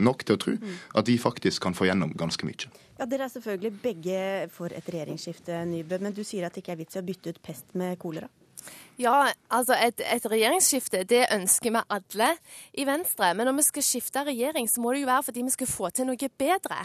nok 0.00 0.24
til 0.24 0.36
å 0.36 0.40
tro 0.40 0.56
at 0.94 1.06
de 1.06 1.18
faktisk 1.18 1.62
kan 1.62 1.76
få 1.76 1.88
gjennom 1.90 2.14
ganske 2.18 2.46
mye. 2.46 2.70
Ja, 2.98 3.08
Dere 3.10 3.26
er 3.26 3.32
selvfølgelig 3.32 3.72
begge 3.82 4.18
for 4.54 4.70
et 4.70 4.86
regjeringsskifte, 4.86 5.64
Nybø, 5.66 5.98
men 5.98 6.14
du 6.14 6.22
sier 6.22 6.46
at 6.46 6.54
det 6.54 6.62
ikke 6.62 6.76
er 6.76 6.82
vits 6.84 6.94
i 6.94 7.02
å 7.02 7.06
bytte 7.06 7.34
ut 7.34 7.42
pest 7.42 7.74
med 7.74 7.98
kolera? 7.98 8.30
Ja, 8.98 9.26
altså 9.50 9.74
et, 9.74 9.98
et, 10.06 10.26
regjeringsskifte 10.30 11.00
det 11.10 11.24
ønsker 11.34 11.72
vi 11.74 11.80
alle 11.90 12.28
i 12.78 12.84
Venstre. 12.86 13.32
Men 13.34 13.48
når 13.48 13.56
vi 13.56 13.62
skal 13.66 13.82
skifte 13.82 14.22
regjering, 14.22 14.68
så 14.70 14.78
må 14.80 14.92
det 14.94 15.00
jo 15.00 15.08
være 15.08 15.22
fordi 15.26 15.42
vi 15.42 15.50
skal 15.50 15.66
få 15.66 15.88
til 15.90 16.06
noe 16.06 16.28
bedre. 16.38 16.76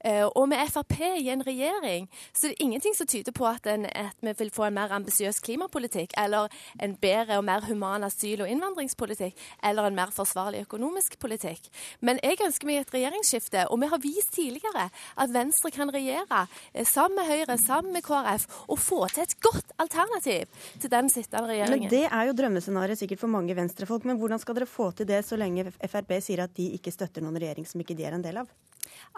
Eh, 0.00 0.24
og 0.24 0.48
med 0.48 0.70
Frp 0.72 0.94
i 1.20 1.28
en 1.28 1.44
regjering, 1.46 2.06
så 2.32 2.46
det 2.46 2.54
er 2.54 2.64
ingenting 2.64 2.96
som 2.96 3.06
tyder 3.06 3.36
på 3.36 3.44
at, 3.44 3.68
en, 3.68 3.84
at 3.84 4.16
vi 4.24 4.32
vil 4.38 4.52
få 4.54 4.70
en 4.70 4.78
mer 4.78 4.94
ambisiøs 4.96 5.42
klimapolitikk, 5.44 6.14
eller 6.16 6.48
en 6.80 6.94
bedre 6.96 7.36
og 7.36 7.44
mer 7.44 7.68
human 7.68 8.08
asyl- 8.08 8.40
og 8.40 8.48
innvandringspolitikk, 8.48 9.36
eller 9.62 9.90
en 9.90 10.00
mer 10.00 10.14
forsvarlig 10.16 10.64
økonomisk 10.64 11.18
politikk. 11.20 11.68
Men 12.00 12.22
jeg 12.24 12.40
ønsker 12.46 12.70
meg 12.70 12.80
et 12.80 12.94
regjeringsskifte, 12.94 13.66
og 13.68 13.82
vi 13.84 13.92
har 13.92 14.00
vist 14.00 14.32
tidligere 14.32 14.88
at 14.88 15.36
Venstre 15.36 15.74
kan 15.76 15.92
regjere 15.92 16.46
eh, 16.72 16.88
sammen 16.88 17.20
med 17.20 17.28
Høyre, 17.28 17.60
sammen 17.66 17.92
med 17.92 18.02
KrF, 18.08 18.48
og 18.64 18.80
få 18.80 19.04
til 19.12 19.28
et 19.28 19.36
godt 19.44 19.76
alternativ 19.76 20.48
til 20.80 20.90
den 20.90 21.12
sittende 21.20 21.52
regjeringen. 21.52 21.86
Men 21.86 21.92
Det 21.92 22.06
er 22.08 22.30
jo 22.30 22.38
drømmescenarioet 22.40 23.04
sikkert 23.04 23.22
for 23.22 23.32
mange 23.32 23.56
venstrefolk. 23.56 24.08
Men 24.08 24.18
hvordan 24.20 24.42
skal 24.42 24.58
dere 24.58 24.70
få 24.70 24.90
til 24.96 25.08
det 25.10 25.22
så 25.28 25.38
lenge 25.40 25.68
Frp 25.70 26.16
sier 26.24 26.44
at 26.44 26.56
de 26.56 26.72
ikke 26.76 26.94
støtter 26.94 27.24
noen 27.24 27.38
regjering 27.38 27.68
som 27.68 27.80
ikke 27.84 27.96
de 27.98 28.08
er 28.08 28.18
en 28.18 28.26
del 28.26 28.42
av? 28.42 28.50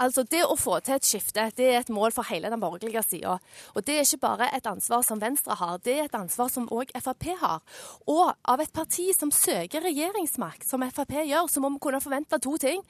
Altså, 0.00 0.25
Det 0.25 0.40
å 0.47 0.56
få 0.56 0.78
til 0.80 0.97
et 0.97 1.06
skifte 1.06 1.44
det 1.56 1.66
er 1.68 1.80
et 1.82 1.90
mål 1.92 2.14
for 2.14 2.26
hele 2.30 2.49
den 2.50 2.61
borgerlige 2.61 3.02
sida. 3.04 3.37
Og 3.76 3.85
det 3.85 3.99
er 3.99 4.06
ikke 4.06 4.23
bare 4.25 4.49
et 4.56 4.66
ansvar 4.66 5.02
som 5.04 5.21
Venstre 5.21 5.54
har, 5.59 5.78
det 5.85 5.97
er 5.99 6.09
et 6.09 6.16
ansvar 6.16 6.49
som 6.52 6.68
òg 6.73 6.92
Frp 6.97 7.28
har. 7.40 7.61
Og 8.09 8.32
av 8.49 8.62
et 8.62 8.73
parti 8.73 9.11
som 9.16 9.30
søker 9.30 9.85
regjeringsmakt, 9.85 10.64
som 10.68 10.85
Frp 10.88 11.12
gjør, 11.28 11.50
så 11.50 11.61
må 11.61 11.73
vi 11.75 11.82
kunne 11.85 12.00
forvente 12.00 12.40
to 12.40 12.56
ting. 12.56 12.80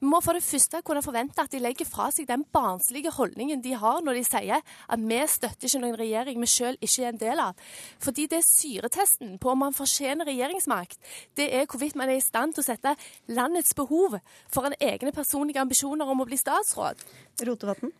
Vi 0.00 0.08
må 0.08 0.22
for 0.24 0.38
det 0.38 0.44
første 0.46 0.80
kunne 0.86 1.04
forvente 1.04 1.42
at 1.42 1.52
de 1.52 1.60
legger 1.60 1.88
fra 1.88 2.08
seg 2.14 2.28
den 2.30 2.46
barnslige 2.52 3.12
holdningen 3.12 3.62
de 3.62 3.76
har 3.76 4.00
når 4.02 4.20
de 4.20 4.24
sier 4.24 4.64
at 4.64 5.06
vi 5.06 5.20
støtter 5.28 5.68
ikke 5.68 5.82
noen 5.82 6.00
regjering 6.00 6.40
vi 6.40 6.50
sjøl 6.50 6.80
ikke 6.80 7.04
er 7.04 7.12
en 7.12 7.20
del 7.20 7.42
av. 7.42 7.68
Fordi 8.00 8.26
det 8.30 8.40
er 8.40 8.48
syretesten 8.56 9.36
på 9.42 9.52
om 9.52 9.64
man 9.66 9.76
fortjener 9.76 10.28
regjeringsmakt. 10.28 10.98
Det 11.36 11.48
er 11.54 11.68
hvorvidt 11.70 11.98
man 11.98 12.10
er 12.12 12.20
i 12.20 12.24
stand 12.24 12.56
til 12.56 12.64
å 12.64 12.68
sette 12.70 12.96
landets 13.28 13.76
behov 13.76 14.18
foran 14.52 14.76
egne 14.80 15.12
personlige 15.16 15.62
ambisjoner 15.62 16.08
om 16.08 16.22
å 16.22 16.28
bli 16.28 16.38
statsråd. 16.40 17.02
Rotevatn? 17.46 17.92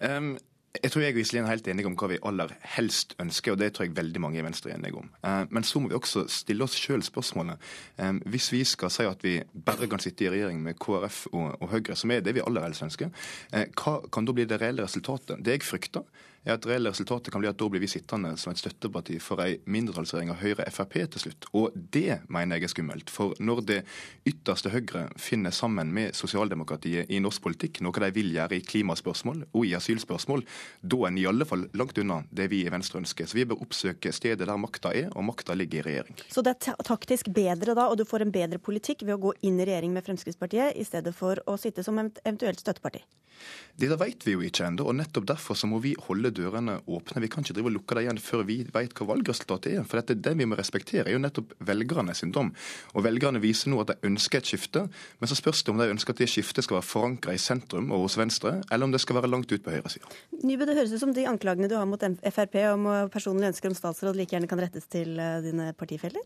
Um, 0.00 0.36
jeg 0.82 0.92
tror 0.92 1.02
jeg 1.02 1.14
og 1.14 1.20
Iselin 1.20 1.46
er 1.46 1.54
helt 1.54 1.68
enige 1.70 1.88
om 1.88 1.96
hva 1.98 2.08
vi 2.10 2.18
aller 2.28 2.52
helst 2.76 3.14
ønsker, 3.22 3.54
og 3.54 3.60
det 3.60 3.70
tror 3.74 3.86
jeg 3.86 3.96
veldig 3.96 4.20
mange 4.22 4.40
i 4.40 4.44
Venstre 4.44 4.72
er 4.72 4.76
enige 4.76 5.00
om. 5.00 5.08
Uh, 5.24 5.44
men 5.50 5.64
så 5.64 5.80
må 5.80 5.90
vi 5.90 5.98
også 5.98 6.26
stille 6.32 6.66
oss 6.66 6.76
sjøl 6.78 7.04
spørsmålet. 7.06 7.62
Um, 8.00 8.20
hvis 8.32 8.50
vi 8.52 8.62
skal 8.68 8.92
si 8.92 9.06
at 9.08 9.24
vi 9.24 9.38
bare 9.66 9.88
kan 9.90 10.02
sitte 10.02 10.26
i 10.26 10.32
regjering 10.32 10.60
med 10.64 10.78
KrF 10.82 11.26
og, 11.32 11.56
og 11.62 11.72
Høyre, 11.72 11.96
som 11.96 12.12
er 12.12 12.24
det 12.24 12.36
vi 12.36 12.44
aller 12.44 12.66
helst 12.66 12.84
ønsker, 12.86 13.12
uh, 13.54 13.64
hva 13.80 13.98
kan 14.12 14.28
da 14.28 14.36
bli 14.36 14.48
det 14.48 14.60
reelle 14.62 14.84
resultatet? 14.86 15.40
Det 15.44 15.58
jeg 15.58 15.66
frykter, 15.66 16.04
er 16.46 16.54
at 16.54 16.66
reelle 16.68 16.92
resultatet 16.92 17.32
kan 17.34 17.42
bli 17.42 17.50
at 17.50 17.58
da 17.58 17.68
blir 17.70 17.82
vi 17.82 17.90
sittende 17.90 18.34
som 18.38 18.52
et 18.52 18.60
støtteparti 18.60 19.18
for 19.22 19.42
ei 19.42 19.58
mindretallsregjering 19.66 20.30
av 20.32 20.40
Høyre 20.40 20.66
Frp 20.72 20.94
til 21.12 21.24
slutt. 21.24 21.48
Og 21.58 21.74
det 21.74 22.20
mener 22.32 22.60
jeg 22.60 22.68
er 22.68 22.72
skummelt. 22.72 23.10
For 23.12 23.34
når 23.42 23.62
det 23.66 23.78
ytterste 24.28 24.70
Høyre 24.70 25.06
finner 25.20 25.54
sammen 25.54 25.90
med 25.96 26.14
sosialdemokratiet 26.16 27.10
i 27.10 27.20
norsk 27.22 27.42
politikk, 27.42 27.82
noe 27.84 28.04
de 28.06 28.12
vil 28.14 28.30
gjøre 28.36 28.60
i 28.60 28.64
klimaspørsmål 28.66 29.42
og 29.50 29.66
i 29.66 29.74
asylspørsmål, 29.78 30.46
da 30.82 31.02
er 31.02 31.10
en 31.10 31.20
i 31.20 31.26
alle 31.28 31.48
fall 31.48 31.66
langt 31.76 31.98
unna 32.02 32.22
det 32.30 32.48
vi 32.52 32.62
i 32.64 32.72
Venstre 32.72 33.02
ønsker. 33.02 33.26
Så 33.26 33.40
vi 33.40 33.46
bør 33.48 33.66
oppsøke 33.66 34.14
stedet 34.14 34.46
der 34.46 34.60
makta 34.60 34.94
er, 34.94 35.10
og 35.16 35.26
makta 35.26 35.56
ligger 35.58 35.82
i 35.82 35.86
regjering. 35.90 36.22
Så 36.30 36.46
det 36.46 36.56
er 36.56 36.80
taktisk 36.86 37.32
bedre 37.34 37.74
da, 37.74 37.90
og 37.90 37.98
du 37.98 38.06
får 38.06 38.26
en 38.26 38.34
bedre 38.34 38.62
politikk 38.62 39.02
ved 39.06 39.16
å 39.18 39.22
gå 39.28 39.36
inn 39.48 39.58
i 39.58 39.66
regjering 39.66 39.96
med 39.96 40.06
Fremskrittspartiet, 40.06 40.76
i 40.78 40.86
stedet 40.86 41.14
for 41.16 41.42
å 41.50 41.58
sitte 41.60 41.84
som 41.86 41.98
eventuelt 41.98 42.62
støtteparti? 42.62 43.02
Det 43.76 43.90
vet 44.00 44.24
vi 44.24 44.32
jo 44.32 44.40
ikke 44.40 44.64
ennå, 44.64 44.86
og 44.88 44.94
nettopp 44.96 45.26
derfor 45.28 45.56
så 45.58 45.68
må 45.68 45.82
vi 45.84 45.90
holde 46.06 46.30
dørene 46.32 46.78
åpne. 46.88 47.20
Vi 47.20 47.28
kan 47.28 47.44
ikke 47.44 47.58
drive 47.58 47.68
og 47.68 47.74
lukke 47.74 47.98
dem 47.98 48.06
igjen 48.06 48.20
før 48.24 48.46
vi 48.48 48.56
vet 48.72 48.94
hva 48.96 49.08
valgresultatet 49.10 49.74
er. 49.74 49.84
For 49.84 50.00
dette, 50.00 50.16
det 50.24 50.32
vi 50.38 50.46
må 50.48 50.56
respektere, 50.56 51.04
er 51.04 51.12
jo 51.12 51.20
nettopp 51.20 51.52
velgerne 51.68 52.14
sin 52.16 52.32
dom. 52.32 52.54
Og 52.96 53.04
velgerne 53.04 53.42
viser 53.42 53.68
nå 53.68 53.82
at 53.82 53.92
de 53.92 54.08
ønsker 54.08 54.40
et 54.40 54.48
skifte, 54.48 54.86
men 55.20 55.28
så 55.28 55.36
spørs 55.36 55.60
det 55.60 55.74
om 55.74 55.82
de 55.82 55.90
ønsker 55.92 56.16
at 56.16 56.24
det 56.24 56.30
skiftet 56.32 56.64
skal 56.64 56.78
være 56.78 56.88
forankra 56.88 57.36
i 57.36 57.42
sentrum 57.42 57.92
og 57.92 58.06
hos 58.06 58.16
Venstre, 58.16 58.62
eller 58.70 58.88
om 58.88 58.96
det 58.96 59.02
skal 59.04 59.20
være 59.20 59.32
langt 59.34 59.52
ut 59.52 59.66
på 59.66 59.76
høyresida. 59.76 60.08
Nybø, 60.40 60.64
det 60.64 60.78
høres 60.80 60.96
ut 60.96 61.04
som 61.04 61.12
de 61.12 61.28
anklagene 61.28 61.68
du 61.68 61.76
har 61.76 61.84
mot 61.90 62.00
Frp 62.00 62.56
om 62.72 62.88
personlig 63.12 63.52
ønsker 63.52 63.68
om 63.68 63.76
statsråd 63.76 64.16
like 64.16 64.32
gjerne 64.32 64.48
kan 64.48 64.64
rettes 64.64 64.88
til 64.88 65.18
eh, 65.20 65.42
dine 65.44 65.74
partifeller? 65.76 66.24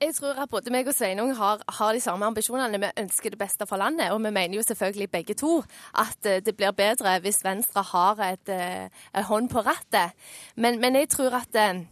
Jeg 0.00 0.14
tror 0.16 0.38
at 0.40 0.48
både 0.48 0.72
meg 0.72 0.88
og 0.88 0.94
Sveinung 0.96 1.34
har, 1.36 1.60
har, 1.76 1.92
de 1.92 2.00
samme 2.00 2.24
ambisjonene. 2.24 2.78
Vi 2.80 2.88
ønsker 3.02 3.34
det 3.34 3.38
beste 3.38 3.66
for 3.68 3.76
landet. 3.76 4.14
Og 4.14 4.22
vi 4.24 4.30
mener 4.32 4.56
jo 4.56 4.62
selvfølgelig 4.64 5.10
begge 5.12 5.34
to 5.36 5.58
at 5.92 6.24
eh, 6.24 6.40
det 6.40 6.54
blir 6.56 6.72
bedre 6.72 7.18
hvis 7.20 7.44
Venstre 7.44 7.82
har 7.84 8.22
et, 8.24 8.48
et 8.48 8.88
eh, 9.12 9.24
hånd 9.28 9.50
på 9.52 9.60
rattet. 9.60 10.16
Men, 10.56 10.80
men 10.80 10.96
jeg 10.96 11.10
tror 11.12 11.36
at 11.42 11.52
eh, 11.60 11.82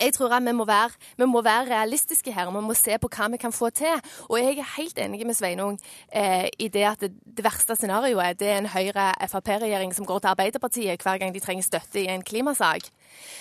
jeg 0.00 0.14
tror 0.14 0.32
at 0.36 0.44
vi 0.44 0.52
må, 0.52 0.64
være, 0.64 0.90
vi 1.16 1.26
må, 1.26 1.42
være, 1.42 1.70
realistiske 1.70 2.32
her, 2.32 2.50
vi 2.50 2.62
må 2.66 2.74
se 2.74 2.98
på 2.98 3.10
hva 3.10 3.28
vi 3.32 3.40
kan 3.40 3.52
få 3.52 3.70
til. 3.70 3.98
Og 4.28 4.38
jeg 4.38 4.58
er 4.58 4.74
helt 4.76 4.98
enig 4.98 5.26
med 5.26 5.34
Sveinung 5.34 5.78
eh, 6.14 6.46
i 6.58 6.68
det 6.68 6.84
at 6.86 7.00
det, 7.02 7.12
det 7.24 7.44
verste 7.44 7.76
scenarioet 7.76 8.38
det 8.38 8.48
er 8.48 8.60
en 8.62 8.70
Høyre-Frp-regjering 8.70 9.94
som 9.96 10.06
går 10.06 10.22
til 10.22 10.32
Arbeiderpartiet 10.32 11.02
hver 11.02 11.18
gang 11.18 11.34
de 11.34 11.42
trenger 11.42 11.66
støtte 11.66 12.00
i 12.02 12.06
en 12.12 12.22
klimasak. 12.22 12.90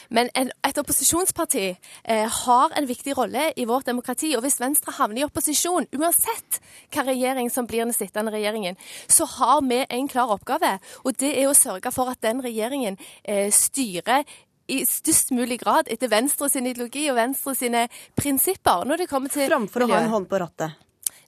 Men 0.10 0.32
en, 0.36 0.52
et 0.66 0.80
opposisjonsparti 0.82 1.66
eh, 1.68 2.26
har 2.42 2.74
en 2.78 2.90
viktig 2.90 3.18
rolle 3.18 3.52
i 3.56 3.68
vårt 3.70 3.86
demokrati. 3.86 4.34
Og 4.36 4.42
hvis 4.46 4.60
Venstre 4.62 4.96
havner 4.98 5.22
i 5.22 5.28
opposisjon, 5.28 5.90
uansett 5.98 6.62
hva 6.94 7.06
regjering 7.08 7.52
som 7.54 7.68
blir 7.70 7.86
den 7.86 7.96
sittende 7.96 8.34
regjeringen, 8.34 8.80
så 9.08 9.28
har 9.38 9.62
vi 9.68 9.84
en 9.84 10.10
klar 10.10 10.34
oppgave. 10.34 10.78
Og 11.06 11.20
det 11.20 11.36
er 11.38 11.50
å 11.50 11.58
sørge 11.58 11.92
for 11.94 12.10
at 12.12 12.24
den 12.26 12.42
regjeringen 12.44 12.98
eh, 13.24 13.52
styrer 13.54 14.26
i 14.68 14.82
størst 14.88 15.32
mulig 15.36 15.60
grad 15.64 15.88
etter 15.92 16.12
Venstre 16.12 16.50
sin 16.52 16.68
ideologi 16.68 17.08
og 17.12 17.18
Venstre 17.20 17.56
sine 17.56 17.88
prinsipper. 18.20 18.86
når 18.86 19.04
det 19.04 19.10
kommer 19.10 19.32
til 19.32 19.48
Framfor 19.50 19.86
å 19.86 19.90
ha 19.94 20.04
en 20.04 20.14
hånd 20.14 20.30
på 20.30 20.40
rattet? 20.44 20.76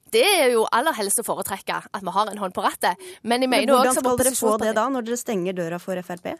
Det 0.09 0.23
er 0.25 0.53
jo 0.55 0.63
aller 0.73 0.95
helst 0.97 1.21
å 1.21 1.25
foretrekke, 1.25 1.81
at 1.93 2.01
vi 2.05 2.13
har 2.15 2.31
en 2.31 2.39
hånd 2.41 2.53
på 2.53 2.63
rattet. 2.65 2.97
Men 3.21 3.45
Men 3.49 3.67
hvordan 3.69 3.93
skal 3.93 4.17
dere 4.17 4.33
få 4.35 4.57
det 4.57 4.73
da, 4.75 4.87
når 4.89 5.05
dere 5.05 5.17
stenger 5.21 5.53
døra 5.53 5.79
for 5.79 6.01
Frp? 6.01 6.33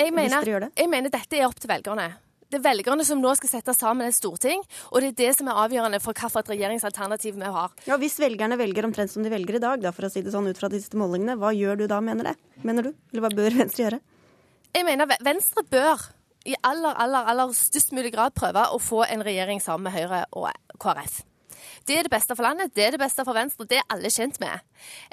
Jeg 0.00 0.12
mener, 0.16 0.70
jeg 0.76 0.88
mener 0.88 1.10
dette 1.12 1.36
er 1.36 1.46
opp 1.46 1.60
til 1.60 1.70
velgerne. 1.70 2.08
Det 2.50 2.58
er 2.58 2.64
velgerne 2.64 3.04
som 3.06 3.20
nå 3.22 3.30
skal 3.38 3.50
sette 3.52 3.74
sammen 3.76 4.08
et 4.08 4.16
storting, 4.16 4.62
og 4.90 5.02
det 5.02 5.12
er 5.12 5.18
det 5.20 5.34
som 5.38 5.46
er 5.52 5.58
avgjørende 5.62 6.00
for 6.02 6.16
hvilket 6.18 6.48
regjeringsalternativ 6.50 7.36
vi 7.38 7.50
har. 7.54 7.70
Ja, 7.86 7.98
Hvis 8.00 8.18
velgerne 8.18 8.58
velger 8.58 8.88
omtrent 8.88 9.12
som 9.12 9.22
de 9.22 9.30
velger 9.30 9.60
i 9.60 9.62
dag, 9.62 9.82
da, 9.84 9.92
for 9.94 10.08
å 10.08 10.10
si 10.10 10.22
det 10.26 10.32
sånn 10.34 10.48
ut 10.50 10.58
fra 10.58 10.70
de 10.72 10.80
siste 10.82 10.98
målingene, 10.98 11.38
hva 11.38 11.52
gjør 11.54 11.78
du 11.78 11.86
da, 11.86 12.00
mener 12.02 12.32
det? 12.32 12.34
Mener 12.66 12.88
du? 12.88 12.94
Eller 13.12 13.22
hva 13.22 13.30
bør 13.30 13.54
Venstre 13.60 13.84
gjøre? 13.86 14.00
Jeg 14.74 14.84
mener 14.86 15.16
Venstre 15.20 15.64
bør 15.70 15.98
i 16.46 16.54
aller, 16.62 16.94
aller, 16.94 17.26
aller 17.26 17.50
størst 17.52 17.90
mulig 17.92 18.12
grad 18.14 18.36
prøve 18.38 18.62
å 18.70 18.78
få 18.78 19.02
en 19.02 19.24
regjering 19.26 19.58
sammen 19.62 19.88
med 19.88 19.96
Høyre 19.98 20.22
og 20.30 20.46
KrF. 20.78 21.24
Det 21.88 21.96
er 21.98 22.06
det 22.06 22.12
beste 22.12 22.36
for 22.36 22.46
landet, 22.46 22.70
det 22.76 22.84
er 22.84 22.94
det 22.94 23.00
beste 23.02 23.24
for 23.26 23.34
Venstre, 23.34 23.66
det 23.66 23.80
er 23.80 23.88
alle 23.90 24.12
kjent 24.14 24.38
med. 24.40 24.62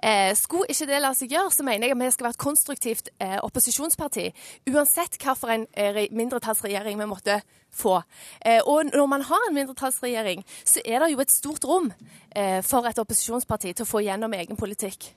Eh, 0.04 0.30
skulle 0.38 0.70
ikke 0.70 0.88
det 0.92 1.02
la 1.02 1.12
seg 1.18 1.34
gjøre, 1.34 1.52
så 1.52 1.66
mener 1.66 1.88
jeg 1.88 1.98
at 1.98 2.04
vi 2.04 2.14
skal 2.14 2.28
være 2.28 2.38
et 2.38 2.44
konstruktivt 2.46 3.10
eh, 3.18 3.38
opposisjonsparti. 3.42 4.30
Uansett 4.70 5.18
hvilken 5.18 5.66
eh, 5.74 6.04
mindretallsregjering 6.14 7.02
vi 7.02 7.10
måtte 7.10 7.42
få. 7.74 7.98
Eh, 8.46 8.62
og 8.62 8.94
når 8.94 9.10
man 9.10 9.26
har 9.26 9.50
en 9.50 9.58
mindretallsregjering, 9.58 10.46
så 10.64 10.86
er 10.86 11.02
det 11.02 11.16
jo 11.16 11.24
et 11.26 11.34
stort 11.34 11.66
rom 11.66 11.90
eh, 12.36 12.62
for 12.62 12.86
et 12.86 13.02
opposisjonsparti 13.02 13.74
til 13.74 13.88
å 13.88 13.90
få 13.90 14.06
gjennom 14.06 14.38
egen 14.38 14.60
politikk. 14.60 15.16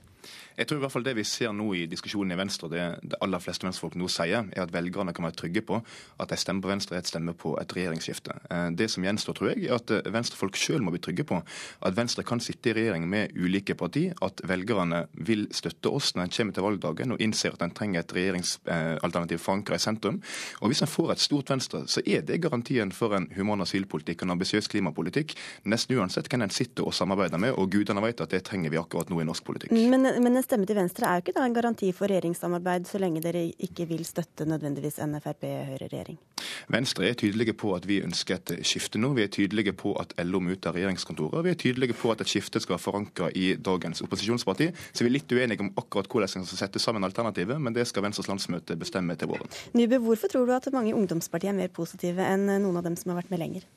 Jeg 0.57 0.67
tror 0.67 0.81
i 0.81 0.85
hvert 0.85 0.95
fall 0.95 1.07
det 1.07 1.15
vi 1.17 1.27
ser 1.27 1.53
nå 1.55 1.71
i 1.77 1.87
diskusjonen 1.89 2.35
i 2.35 2.39
Venstre, 2.39 2.69
det 2.71 2.81
det 3.01 3.19
aller 3.21 3.41
fleste 3.43 3.65
venstrefolk 3.65 3.95
nå 3.99 4.07
sier, 4.11 4.47
er 4.51 4.63
at 4.63 4.73
velgerne 4.73 5.13
kan 5.15 5.25
være 5.27 5.37
trygge 5.41 5.63
på 5.65 5.79
at 6.21 6.31
de 6.31 6.37
stemmer 6.39 6.65
på 6.65 6.71
Venstre 6.71 6.97
er 6.97 7.03
et 7.03 7.09
stemme 7.09 7.33
på 7.37 7.53
et 7.61 7.75
regjeringsskifte. 7.75 8.37
Eh, 8.51 8.67
det 8.77 8.89
som 8.93 9.05
gjenstår, 9.05 9.37
tror 9.37 9.51
jeg, 9.51 9.65
er 9.67 9.77
at 9.77 9.93
eh, 9.93 10.11
venstrefolk 10.13 10.57
sjøl 10.59 10.83
må 10.85 10.93
bli 10.93 11.01
trygge 11.03 11.25
på 11.27 11.39
at 11.41 11.97
Venstre 11.97 12.25
kan 12.27 12.41
sitte 12.43 12.71
i 12.71 12.75
regjering 12.77 13.07
med 13.09 13.35
ulike 13.35 13.75
parti, 13.79 14.07
at 14.21 14.43
velgerne 14.47 15.05
vil 15.13 15.47
støtte 15.55 15.91
oss 15.91 16.13
når 16.15 16.27
en 16.27 16.35
kommer 16.37 16.57
til 16.57 16.67
valgdagen 16.67 17.15
og 17.15 17.23
innser 17.23 17.55
at 17.55 17.65
en 17.65 17.75
trenger 17.75 18.03
et 18.03 18.15
regjeringsalternativ 18.17 19.41
forankra 19.41 19.79
i 19.79 19.83
sentrum. 19.83 20.21
Og 20.61 20.71
Hvis 20.71 20.83
en 20.85 20.91
får 20.91 21.15
et 21.15 21.25
stort 21.25 21.51
Venstre, 21.51 21.83
så 21.87 22.03
er 22.05 22.25
det 22.25 22.41
garantien 22.43 22.91
for 22.95 23.15
en 23.17 23.27
human 23.35 23.61
asylpolitikk 23.65 24.21
og 24.21 24.29
en 24.29 24.37
ambisiøs 24.37 24.69
klimapolitikk, 24.71 25.35
nesten 25.65 25.97
uansett 25.99 26.29
hvem 26.31 26.45
en 26.45 26.53
sitter 26.53 26.87
og 26.87 26.95
samarbeider 26.95 27.41
med, 27.41 27.55
og 27.57 27.71
gudene 27.73 28.03
vet 28.03 28.23
at 28.23 28.31
det 28.31 28.43
trenger 28.47 28.71
vi 28.71 28.79
akkurat 28.79 29.09
nå 29.11 29.21
i 29.21 29.27
norsk 29.27 29.45
politikk. 29.47 29.75
Men 29.91 30.07
men 30.19 30.35
en 30.35 30.43
stemme 30.43 30.67
til 30.67 30.77
Venstre 30.77 31.07
er 31.07 31.19
jo 31.19 31.23
ikke 31.25 31.35
da 31.37 31.45
en 31.47 31.55
garanti 31.55 31.91
for 31.95 32.11
regjeringssamarbeid, 32.11 32.87
så 32.89 32.99
lenge 33.01 33.21
dere 33.23 33.43
ikke 33.63 33.85
vil 33.89 34.03
støtte 34.07 34.47
nødvendigvis 34.49 34.99
en 35.03 35.15
Frp-Høyre-regjering? 35.21 36.19
Venstre 36.71 37.07
er 37.09 37.17
tydelige 37.19 37.55
på 37.57 37.73
at 37.75 37.87
vi 37.89 38.01
ønsker 38.05 38.37
et 38.37 38.53
skifte 38.67 39.01
nå. 39.01 39.13
Vi 39.17 39.25
er 39.25 39.31
tydelige 39.33 39.73
på 39.77 39.93
at 40.01 40.13
LO 40.25 40.41
må 40.43 40.55
ut 40.55 40.67
av 40.69 40.77
regjeringskontoret. 40.77 41.43
Vi 41.45 41.53
er 41.53 41.59
tydelige 41.63 41.97
på 41.97 42.13
at 42.13 42.23
et 42.23 42.31
skifte 42.31 42.61
skal 42.61 42.75
være 42.77 42.85
forankra 42.85 43.31
i 43.37 43.53
dagens 43.55 44.03
opposisjonsparti. 44.05 44.71
Så 44.91 45.05
vi 45.05 45.11
er 45.11 45.17
litt 45.17 45.35
uenige 45.35 45.65
om 45.65 45.73
akkurat 45.81 46.09
hvordan 46.11 46.41
vi 46.41 46.49
skal 46.49 46.63
sette 46.65 46.81
sammen 46.83 47.07
alternativet, 47.07 47.61
men 47.61 47.75
det 47.75 47.87
skal 47.89 48.05
Venstres 48.07 48.29
landsmøte 48.31 48.77
bestemme 48.79 49.17
til 49.19 49.31
våren. 49.33 49.51
Nybø, 49.77 50.01
hvorfor 50.05 50.31
tror 50.31 50.47
du 50.47 50.55
at 50.57 50.71
mange 50.75 50.95
ungdomspartier 50.97 51.53
er 51.53 51.61
mer 51.63 51.71
positive 51.73 52.25
enn 52.25 52.49
noen 52.51 52.81
av 52.81 52.87
dem 52.87 52.99
som 52.99 53.13
har 53.13 53.23
vært 53.23 53.33
med 53.33 53.43
lenger? 53.43 53.69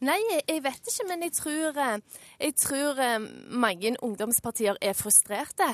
Nei, 0.00 0.16
jeg 0.48 0.62
vet 0.64 0.86
ikke, 0.88 1.04
men 1.10 1.24
jeg 1.26 1.34
tror, 1.36 1.76
eh, 1.76 2.20
jeg 2.40 2.54
tror 2.56 3.00
eh, 3.04 3.24
mange 3.52 3.90
ungdomspartier 4.00 4.78
er 4.80 4.94
frustrerte 4.96 5.66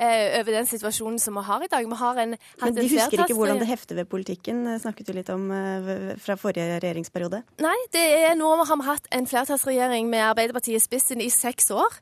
eh, 0.00 0.38
over 0.38 0.54
den 0.56 0.68
situasjonen 0.70 1.18
som 1.20 1.36
vi 1.36 1.42
har 1.44 1.64
i 1.66 1.68
dag. 1.68 1.84
Vi 1.84 1.98
har 2.00 2.20
en, 2.22 2.32
men 2.62 2.78
de 2.78 2.86
husker 2.88 3.20
ikke 3.26 3.36
hvordan 3.36 3.60
det 3.60 3.68
hefter 3.68 3.98
ved 4.00 4.08
politikken, 4.08 4.62
snakket 4.80 5.10
du 5.10 5.12
litt 5.18 5.28
om 5.34 5.50
fra 6.22 6.36
forrige 6.40 6.78
regjeringsperiode? 6.80 7.42
Nei, 7.60 7.76
det 7.92 8.04
er 8.30 8.32
nå 8.40 8.54
vi 8.62 8.66
har 8.70 8.82
hatt 8.88 9.10
en 9.12 9.28
flertallsregjering 9.28 10.08
med 10.08 10.24
Arbeiderpartiet 10.30 10.80
i 10.80 10.82
spissen 10.82 11.20
i 11.20 11.28
seks 11.32 11.68
år. 11.74 12.00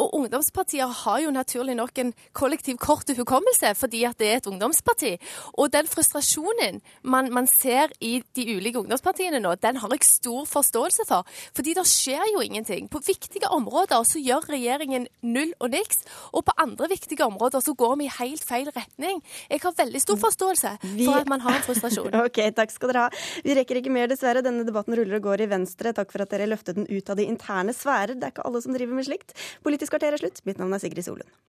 Og 0.00 0.16
ungdomspartier 0.16 0.88
har 1.02 1.20
jo 1.26 1.34
naturlig 1.34 1.76
nok 1.76 2.00
en 2.00 2.14
kollektiv 2.32 2.80
kort 2.80 3.10
hukommelse 3.12 3.74
fordi 3.76 4.04
at 4.08 4.16
det 4.20 4.32
er 4.32 4.40
et 4.40 4.48
ungdomsparti. 4.48 5.12
Og 5.60 5.68
den 5.76 5.90
frustrasjonen 5.90 6.80
man, 7.02 7.28
man 7.34 7.50
ser 7.50 7.92
i 8.00 8.22
de 8.36 8.48
ulike 8.56 8.80
ungdomspartiene 8.80 9.42
nå, 9.44 9.58
den 9.60 9.82
har 9.82 9.92
jeg 9.92 10.08
stor 10.08 10.48
forståelse 10.48 11.04
for 11.08 11.17
heller. 11.18 11.52
Fordi 11.54 11.74
det 11.74 11.84
skjer 11.86 12.24
jo 12.32 12.42
ingenting. 12.42 12.88
På 12.88 13.00
viktige 13.04 13.48
områder 13.50 14.04
så 14.04 14.18
gjør 14.18 14.48
regjeringen 14.52 15.06
null 15.22 15.52
og 15.60 15.70
niks, 15.70 16.04
og 16.32 16.44
på 16.44 16.54
andre 16.58 16.88
viktige 16.88 17.24
områder 17.24 17.60
så 17.60 17.74
går 17.74 17.96
vi 17.98 18.06
i 18.06 18.12
helt 18.18 18.44
feil 18.44 18.70
retning. 18.74 19.22
Jeg 19.50 19.60
har 19.62 19.74
veldig 19.78 20.00
stor 20.00 20.18
forståelse 20.18 20.74
for 20.82 21.18
at 21.18 21.28
man 21.28 21.40
har 21.40 21.58
en 21.58 21.66
frustrasjon. 21.66 22.14
ok, 22.26 22.42
takk 22.54 22.74
skal 22.74 22.92
dere 22.92 23.06
ha. 23.06 23.26
Vi 23.44 23.56
rekker 23.56 23.80
ikke 23.80 23.92
mer, 23.92 24.08
dessverre. 24.08 24.44
Denne 24.44 24.66
debatten 24.66 24.96
ruller 24.96 25.18
og 25.18 25.28
går 25.28 25.44
i 25.44 25.50
Venstre. 25.50 25.94
Takk 25.96 26.12
for 26.14 26.24
at 26.24 26.32
dere 26.32 26.48
løftet 26.50 26.78
den 26.78 26.88
ut 26.88 27.10
av 27.10 27.18
de 27.18 27.28
interne 27.28 27.74
sfærer. 27.76 28.16
Det 28.16 28.28
er 28.28 28.34
ikke 28.36 28.46
alle 28.48 28.62
som 28.64 28.76
driver 28.76 28.98
med 28.98 29.08
slikt. 29.08 29.36
Politisk 29.66 29.94
kvarter 29.96 30.14
er 30.14 30.22
slutt. 30.22 30.42
Mitt 30.48 30.60
navn 30.60 30.74
er 30.76 30.82
Sigrid 30.82 31.06
Solund. 31.06 31.38